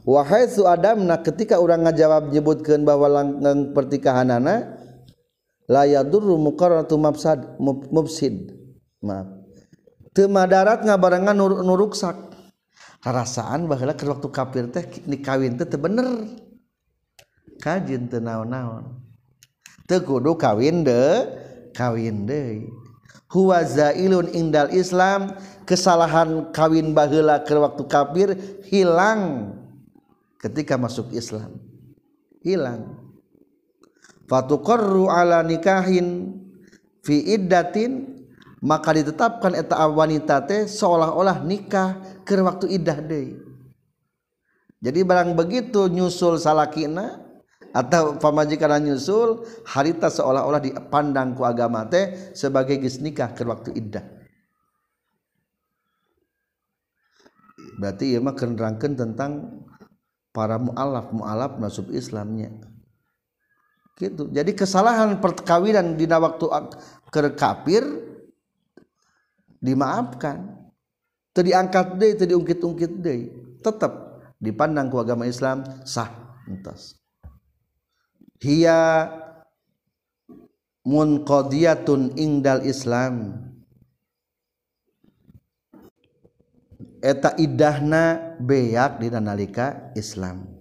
Wahai 0.05 0.45
su 0.45 0.69
adamna 0.69 1.25
ketika 1.25 1.57
orang 1.57 1.89
ngajawab 1.89 2.29
nyebutkan 2.29 2.85
bahwa 2.85 3.09
langgang 3.09 3.73
pertikahan 3.73 4.29
anak 4.29 4.74
la 5.69 5.85
yadurru 5.85 6.37
muqarratu 6.37 6.97
mafsad 6.97 7.57
mufsid. 7.91 8.53
Maaf. 9.01 9.27
Teu 10.15 10.31
madarat 10.31 10.85
ngabarengan 10.85 11.35
nur, 11.35 11.61
nuruksak. 11.61 12.15
Rasaan 13.05 13.69
baheula 13.69 13.93
ke 13.93 14.07
waktu 14.09 14.27
kafir 14.33 14.65
teh 14.73 14.85
nikawin 15.05 15.59
teh 15.59 15.67
teu 15.67 15.77
bener. 15.77 16.25
Kajin 17.61 18.09
teu 18.09 18.23
naon-naon. 18.23 18.97
Teu 19.85 20.01
kudu 20.01 20.33
kawin 20.39 20.81
de 20.81 21.29
kawin 21.77 22.25
deui. 22.25 22.71
Huwa 23.29 23.61
zailun 23.67 24.31
indal 24.31 24.71
islam 24.73 25.35
kesalahan 25.69 26.49
kawin 26.55 26.95
baheula 26.95 27.43
ke 27.43 27.53
waktu 27.53 27.83
kafir 27.85 28.29
hilang 28.71 29.53
ketika 30.41 30.79
masuk 30.79 31.11
Islam. 31.13 31.61
Hilang 32.41 33.04
fatuqarru 34.25 35.09
ala 35.09 35.45
nikahin 35.45 36.33
fi 37.05 37.21
iddatin 37.37 38.15
maka 38.65 38.97
ditetapkan 38.97 39.53
eta 39.53 39.77
wanita 39.85 40.41
teh 40.49 40.65
seolah-olah 40.65 41.45
nikah 41.45 42.01
ke 42.25 42.33
waktu 42.41 42.81
iddah 42.81 42.97
deui. 42.97 43.37
Jadi 44.81 44.99
barang 45.05 45.37
begitu 45.37 45.85
nyusul 45.85 46.41
salakina 46.41 47.21
atau 47.73 48.17
pamajikan 48.17 48.81
nyusul 48.81 49.45
harita 49.69 50.09
seolah-olah 50.09 50.61
dipandang 50.61 51.37
ku 51.37 51.45
agama 51.45 51.85
teh 51.85 52.33
sebagai 52.33 52.81
geus 52.81 52.97
nikah 52.97 53.37
ke 53.37 53.45
waktu 53.45 53.69
iddah. 53.77 54.05
Berarti 57.75 58.15
ieu 58.15 58.23
mah 58.23 58.33
tentang 58.33 59.61
para 60.31 60.55
mualaf 60.55 61.11
mualaf 61.11 61.59
masuk 61.59 61.91
Islamnya 61.91 62.74
gitu. 63.95 64.27
Jadi 64.29 64.51
kesalahan 64.51 65.17
perkawinan 65.23 65.95
di 65.95 66.05
waktu 66.05 66.45
ke 67.09 67.19
kafir 67.35 67.83
dimaafkan. 69.63 70.51
Tadi 71.35 71.51
diangkat 71.51 71.99
deh 71.99 72.11
tadi 72.15 72.31
diungkit-ungkit 72.31 72.91
deh. 73.03 73.19
Tetap 73.59 74.23
dipandang 74.39 74.87
ku 74.87 74.99
agama 74.99 75.27
Islam 75.27 75.63
sah 75.83 76.07
entas 76.47 76.95
hiya 78.45 79.09
munqadiyatun 80.85 82.13
ingdal 82.19 82.61
Islam. 82.61 83.41
Eta 87.05 87.37
idahna 87.37 88.33
beyak 88.41 88.97
di 88.97 89.13
nalika 89.13 89.93
Islam 89.93 90.54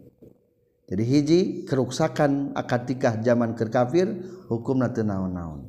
jadi 0.94 1.10
hiji 1.10 1.40
keruksakan 1.66 2.54
akatikah 2.54 3.18
zaman 3.18 3.58
ke 3.58 3.66
kafir 3.66 4.14
hukum 4.46 4.78
nanti 4.78 5.02
naon-naon. 5.02 5.66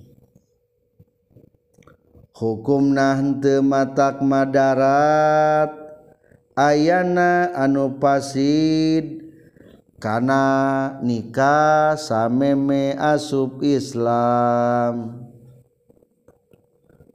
Hukum 2.37 2.93
nah 2.93 3.17
matak 3.65 4.21
Madarat 4.21 5.73
Ayana 6.53 7.49
anu 7.57 7.97
pasid 7.97 9.25
karena 9.97 10.45
nikah 11.01 11.97
sameme 11.97 12.93
asub 12.93 13.65
Islam. 13.65 15.25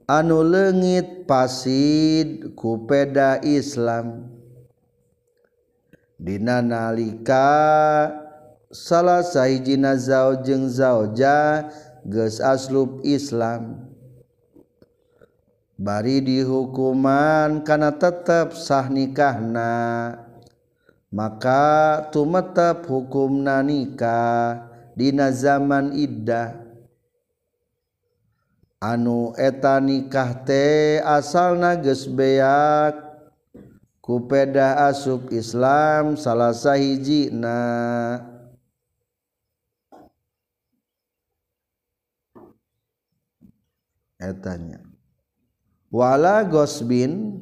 Anu 0.03 0.43
legit 0.43 1.23
pasid 1.23 2.59
kupeda 2.59 3.39
Islam 3.39 4.40
Dina 6.21 6.61
nalika 6.61 7.49
salah 8.69 9.25
sahijina 9.25 9.97
zao 9.97 10.37
jeung 10.45 10.69
zaoja 10.69 11.65
geus 12.05 12.37
aslub 12.37 13.01
Islam. 13.01 13.89
Bari 15.81 16.21
dihukuman 16.21 17.65
kana 17.65 17.89
tetap 17.97 18.53
sah 18.53 18.85
nikahna 18.85 20.13
maka 21.09 22.05
tumetep 22.13 22.85
hukum 22.85 23.41
nikah 23.41 24.69
dina 24.93 25.33
zaman 25.33 25.97
iddah. 25.97 26.53
Anu 28.77 29.33
eta 29.41 29.81
nikah 29.81 30.45
teh 30.45 31.01
asal 31.01 31.57
nages 31.57 32.05
beak 32.05 33.10
kupeda 34.11 34.91
asub 34.91 35.31
Islam 35.31 36.19
salah 36.19 36.51
sahiji 36.51 37.31
na. 37.31 37.55
Etanya. 44.19 44.83
Wala 45.87 46.43
gosbin 46.43 47.39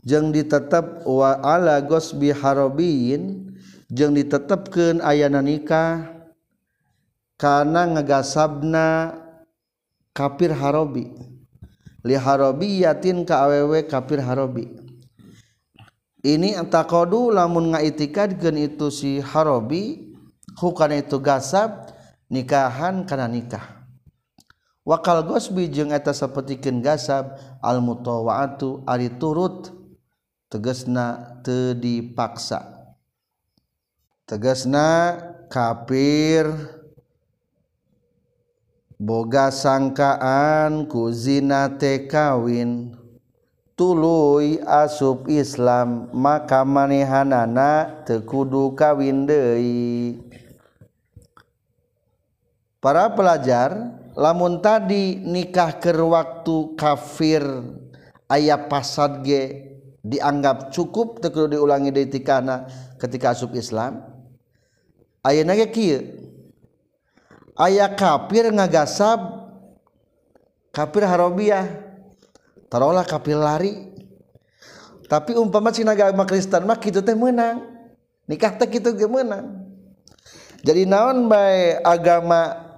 jeng 0.00 0.32
ditetap 0.32 1.04
wa 1.04 1.36
gosbi 1.84 2.32
harobiyin 2.32 3.52
jeng 3.92 4.16
ditetapkan 4.16 5.04
ayana 5.04 5.44
nikah 5.44 6.08
karena 7.36 7.84
ngegasabna 7.84 9.12
kafir 10.16 10.56
harobi. 10.56 11.12
Li 12.00 12.16
harobi 12.16 12.80
yatin 12.80 13.28
ka 13.28 13.44
awewe 13.44 13.84
kafir 13.84 14.24
harobi 14.24 14.81
ini 16.22 16.54
antakodu 16.54 17.34
lamun 17.34 17.74
ngaitikadkeun 17.74 18.56
itu 18.70 18.88
si 18.94 19.18
harobi 19.18 20.14
hukana 20.58 21.02
itu 21.02 21.18
gasab 21.18 21.90
nikahan 22.30 23.02
kana 23.02 23.26
nikah. 23.26 23.82
Wakal 24.82 25.22
gosbi 25.26 25.70
jeung 25.70 25.94
eta 25.94 26.10
sapertikeun 26.10 26.82
gasab 26.82 27.38
al 27.62 27.78
mutawaatu 27.78 28.82
ari 28.86 29.14
turut 29.14 29.70
tegasna 30.50 31.38
teu 31.46 31.74
dipaksa. 31.74 32.66
Tegasna 34.26 35.18
kafir 35.46 36.50
boga 38.98 39.50
sangkaan 39.50 40.86
ku 40.86 41.10
zina 41.10 41.78
teh 41.78 42.06
kawin 42.06 42.94
tuluy 43.76 44.60
asub 44.62 45.26
Islam 45.28 46.12
maka 46.12 46.62
manehanana 46.62 48.04
tekudu 48.04 48.76
kawin 48.76 49.24
deui 49.24 50.20
para 52.82 53.08
pelajar 53.12 53.96
lamun 54.12 54.60
tadi 54.60 55.16
nikah 55.20 55.80
ke 55.80 55.92
waktu 55.96 56.76
kafir 56.76 57.44
ayat 58.28 58.68
pasad 58.68 59.24
ge 59.24 59.72
dianggap 60.04 60.74
cukup 60.74 61.22
tekudu 61.22 61.56
diulangi 61.56 61.88
deui 61.94 62.10
tikana 62.10 62.68
ketika 63.00 63.32
asub 63.32 63.56
Islam 63.56 64.04
ayeuna 65.24 65.54
ge 65.56 65.68
kieu? 65.70 66.00
Aya 67.52 67.84
kafir 67.92 68.48
ngagasab 68.48 69.44
kafir 70.72 71.04
harobiah 71.04 71.91
taruhlah 72.72 73.04
kapil 73.04 73.36
lari. 73.36 73.92
Tapi 75.04 75.36
umpama 75.36 75.68
cina 75.68 75.92
agama 75.92 76.24
Kristen 76.24 76.64
mah 76.64 76.80
kita 76.80 77.04
teh 77.04 77.12
menang 77.12 77.60
nikah 78.24 78.56
teh 78.56 78.64
kita 78.64 78.96
ge 78.96 79.04
menang 79.04 79.62
jadi 80.62 80.86
naon 80.86 81.26
bae 81.26 81.82
agama 81.82 82.70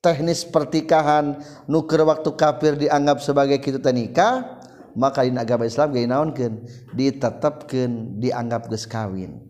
teknis 0.00 0.42
pertikahan 0.42 1.36
nuker 1.68 2.00
waktu 2.02 2.32
kafir 2.32 2.80
dianggap 2.80 3.20
sebagai 3.20 3.60
kita 3.60 3.76
teh 3.76 3.92
nikah 3.92 4.58
maka 4.96 5.24
di 5.24 5.32
agama 5.36 5.68
Islam 5.68 5.92
ge 5.92 6.08
naonkeun? 6.08 6.64
Ditetapkeun 6.96 8.20
dianggap 8.20 8.72
geus 8.72 8.88
kawin. 8.88 9.40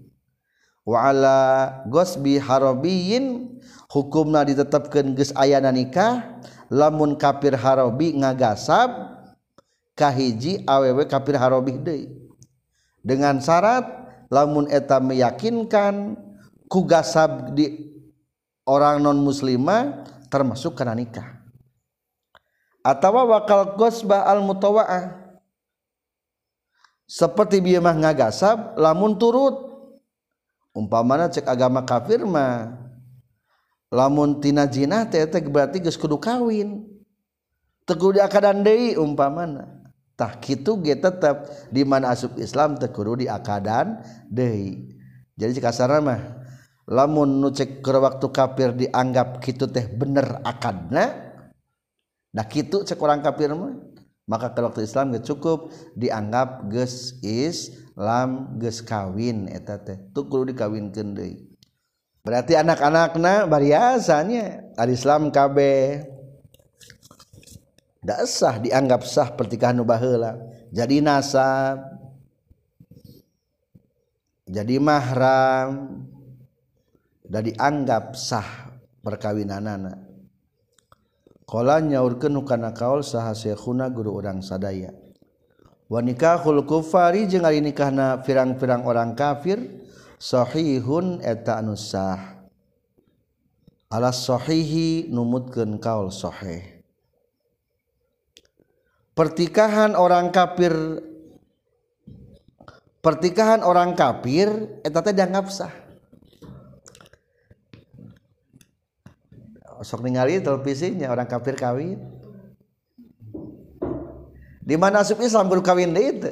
Wa 0.82 1.14
ala 1.14 1.38
gosbi 1.86 2.42
harabiyin 2.42 3.58
hukumna 3.86 4.42
ditetapkeun 4.42 5.14
geus 5.14 5.30
ayana 5.38 5.70
nikah 5.70 6.42
lamun 6.74 7.14
kafir 7.14 7.54
harabi 7.54 8.18
ngagasab 8.18 9.11
kahiji 10.02 10.66
awewe 10.66 11.06
kafir 11.06 11.38
harobih 11.38 11.78
deui. 11.78 12.10
Dengan 13.06 13.38
syarat 13.38 13.86
lamun 14.26 14.66
eta 14.66 14.98
meyakinkan 14.98 16.18
kugasab 16.66 17.54
di 17.54 17.94
orang 18.66 18.98
non 18.98 19.22
muslimah 19.22 20.02
termasuk 20.26 20.74
karena 20.74 20.98
nikah. 20.98 21.38
Atau 22.82 23.14
wakal 23.14 23.78
gosbah 23.78 24.26
al 24.26 24.42
mutawa'ah 24.42 25.38
seperti 27.06 27.62
bieu 27.62 27.78
mah 27.78 27.94
ngagasab 27.94 28.74
lamun 28.74 29.14
turut. 29.14 29.70
Umpamana 30.72 31.28
cek 31.30 31.46
agama 31.46 31.84
kafir 31.84 32.26
mah 32.26 32.74
lamun 33.92 34.42
tina 34.42 34.66
jinah 34.66 35.06
teh 35.06 35.22
berarti 35.46 35.78
geus 35.78 35.94
kudu 35.94 36.18
kawin. 36.18 36.90
Teu 37.86 37.94
kudu 37.94 38.18
akadan 38.18 38.66
deui 38.66 38.98
umpamana 38.98 39.81
tah 40.22 40.38
kitu 40.38 40.78
ge 40.86 40.94
tetep 40.94 41.50
di 41.74 41.82
mana 41.82 42.14
asup 42.14 42.38
Islam 42.38 42.78
teu 42.78 42.94
kudu 42.94 43.26
diakadan 43.26 43.98
deui. 44.30 44.94
Jadi 45.34 45.58
kasarna 45.58 45.98
mah 45.98 46.20
lamun 46.86 47.42
nu 47.42 47.50
cek 47.50 47.82
waktu 47.82 48.26
kafir 48.30 48.70
dianggap 48.70 49.42
kitu 49.42 49.66
teh 49.66 49.90
bener 49.90 50.38
akadna 50.46 51.34
dah 52.30 52.46
kitu 52.46 52.86
cek 52.86 53.02
orang 53.02 53.18
kafir 53.18 53.50
mah 53.50 53.74
maka 54.30 54.54
ke 54.54 54.62
waktu 54.62 54.86
Islam 54.86 55.10
ge 55.10 55.26
cukup 55.26 55.74
dianggap 55.98 56.70
geus 56.70 57.18
Islam 57.26 58.54
geus 58.62 58.78
kawin 58.86 59.50
eta 59.50 59.82
teh. 59.82 59.98
Tu 60.14 60.22
kudu 60.22 60.54
dikawinkeun 60.54 61.18
deui. 61.18 61.50
Berarti 62.22 62.54
anak-anakna 62.54 63.50
bariasanya 63.50 64.78
al 64.78 64.86
Islam 64.94 65.34
kabeh. 65.34 66.11
Sah 68.26 68.58
dianggap 68.58 69.06
sah 69.06 69.30
pertikahan 69.38 69.78
nubalah 69.78 70.34
jadi 70.72 71.04
nasab. 71.04 72.00
Jadi 74.48 74.80
mahram. 74.80 76.00
Dan 77.22 77.48
dianggap 77.48 78.12
sah 78.12 78.68
perkawinan 79.00 79.88
anakkolanya 81.48 82.04
urkana 82.04 82.76
kaol 82.76 83.00
sah 83.00 83.32
guru 83.88 84.20
orang 84.20 84.44
sadaya. 84.44 84.92
Wanitkahhulkufari 85.92 87.28
ini 87.28 87.76
karena 87.76 88.16
pirang-pirang 88.24 88.88
orang 88.88 89.12
kafirshohihun 89.12 91.20
eta 91.20 91.60
nusah 91.60 92.48
ashohihi 93.92 95.12
numutken 95.12 95.76
kaolshohe 95.76 96.71
pertikahan 99.12 99.92
orang 99.92 100.32
kafir 100.32 100.72
pertikahan 103.02 103.60
orang 103.66 103.98
kafir 103.98 104.48
eta 104.86 105.02
teh 105.02 105.12
dianggap 105.12 105.46
sah. 105.50 105.74
Sok 109.82 110.06
ningali 110.06 110.38
televisinya 110.38 111.10
orang 111.10 111.26
kafir 111.26 111.58
kawin. 111.58 111.98
Di 114.62 114.78
mana 114.78 115.02
asup 115.02 115.18
Islam 115.18 115.50
kudu 115.50 115.66
kawin 115.66 115.90
deui 115.90 116.22
itu 116.22 116.30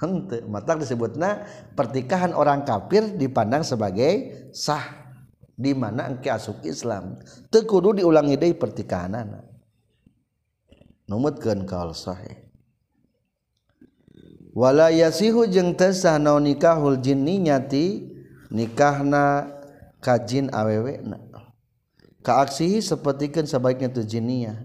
henteu 0.00 0.48
mata 0.48 0.72
disebutna 0.72 1.44
pertikahan 1.76 2.32
orang 2.32 2.64
kafir 2.64 3.12
dipandang 3.12 3.60
sebagai 3.60 4.48
sah. 4.56 5.04
Di 5.52 5.76
mana 5.76 6.08
engke 6.08 6.32
asup 6.32 6.64
Islam 6.64 7.20
teu 7.52 7.68
kudu 7.68 8.00
diulangi 8.00 8.40
deui 8.40 8.56
pertikahanana 8.56 9.51
numutkeun 11.12 11.68
kaul 11.68 11.92
sahih. 11.92 12.40
Wala 14.56 14.88
yasihu 14.88 15.44
jeung 15.44 15.76
teu 15.76 15.92
sah 15.92 16.16
naon 16.16 16.48
nikahul 16.48 16.96
jinni 16.96 17.36
nyati 17.36 18.08
nikahna 18.48 19.52
kajin 20.00 20.48
awewena. 20.48 21.20
Ka 22.24 22.40
aksihi 22.40 22.80
sapertikeun 22.80 23.44
sebaiknya 23.44 23.92
tu 23.92 24.00
jinnia 24.06 24.56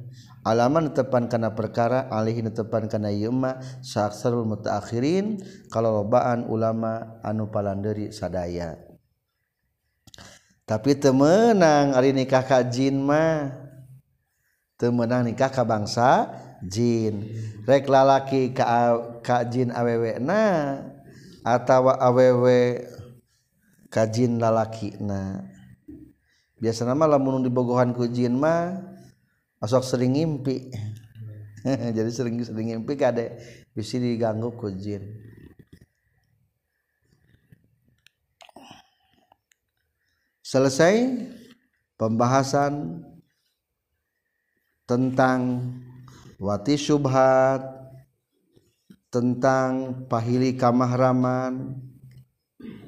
alaman 0.47 0.95
tepan 0.95 1.27
kana 1.27 1.51
perkara 1.51 2.07
alih 2.07 2.39
tepan 2.47 2.87
kana 2.87 3.11
ieu 3.11 3.35
mah 3.35 3.59
saaksarul 3.83 4.47
mutaakhirin 4.47 5.43
kalolobaan 5.67 6.47
ulama 6.47 7.19
anu 7.19 7.51
palanderi 7.51 8.15
sadaya. 8.15 8.79
Tapi 10.63 10.95
temenang 10.95 11.91
ari 11.91 12.15
nikah 12.15 12.43
ka 12.47 12.63
jin 12.63 13.03
mah. 13.03 13.66
Temenang 14.77 15.25
nikah 15.25 15.49
ka 15.49 15.65
bangsa? 15.65 16.29
Jin. 16.63 17.21
Rek 17.65 17.85
lalaki 17.85 18.53
ka 18.53 18.97
ka 19.21 19.45
jin 19.45 19.69
awewe 19.69 20.17
na 20.17 20.81
atawa 21.45 21.97
awewe 22.01 22.81
ka 23.93 24.09
jin 24.09 24.41
lalaki 24.41 24.97
na. 24.97 25.45
Biasa 26.57 26.89
nama 26.89 27.05
lamun 27.05 27.45
dibogohan 27.45 27.93
ku 27.93 28.09
jin 28.09 28.37
mah 28.41 28.73
asok 29.61 29.85
sering 29.85 30.17
ngimpi. 30.17 30.73
Jadi 31.97 32.09
sering 32.09 32.41
sering 32.41 32.73
ngimpi 32.73 32.97
kade 32.97 33.37
bisa 33.77 34.01
diganggu 34.01 34.53
ku 34.57 34.73
jin. 34.73 35.05
Selesai 40.41 41.27
pembahasan 41.99 43.03
tentang 44.87 45.67
wati 46.39 46.79
syubhat 46.79 47.59
tentang 49.11 50.03
pahili 50.07 50.55
kamahraman 50.55 51.75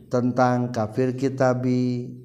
tentang 0.07 0.73
kafir 0.73 1.13
kitabi 1.13 2.15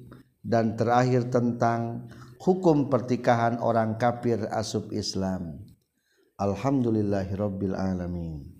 dan 0.41 0.73
terakhir 0.79 1.29
tentang 1.29 2.09
hukum 2.41 2.89
pertikahan 2.89 3.61
orang 3.61 3.97
kafir 3.97 4.49
asub 4.49 4.89
Islam. 4.93 5.59
Alhamdulillahirabbil 6.35 7.77
alamin. 7.77 8.55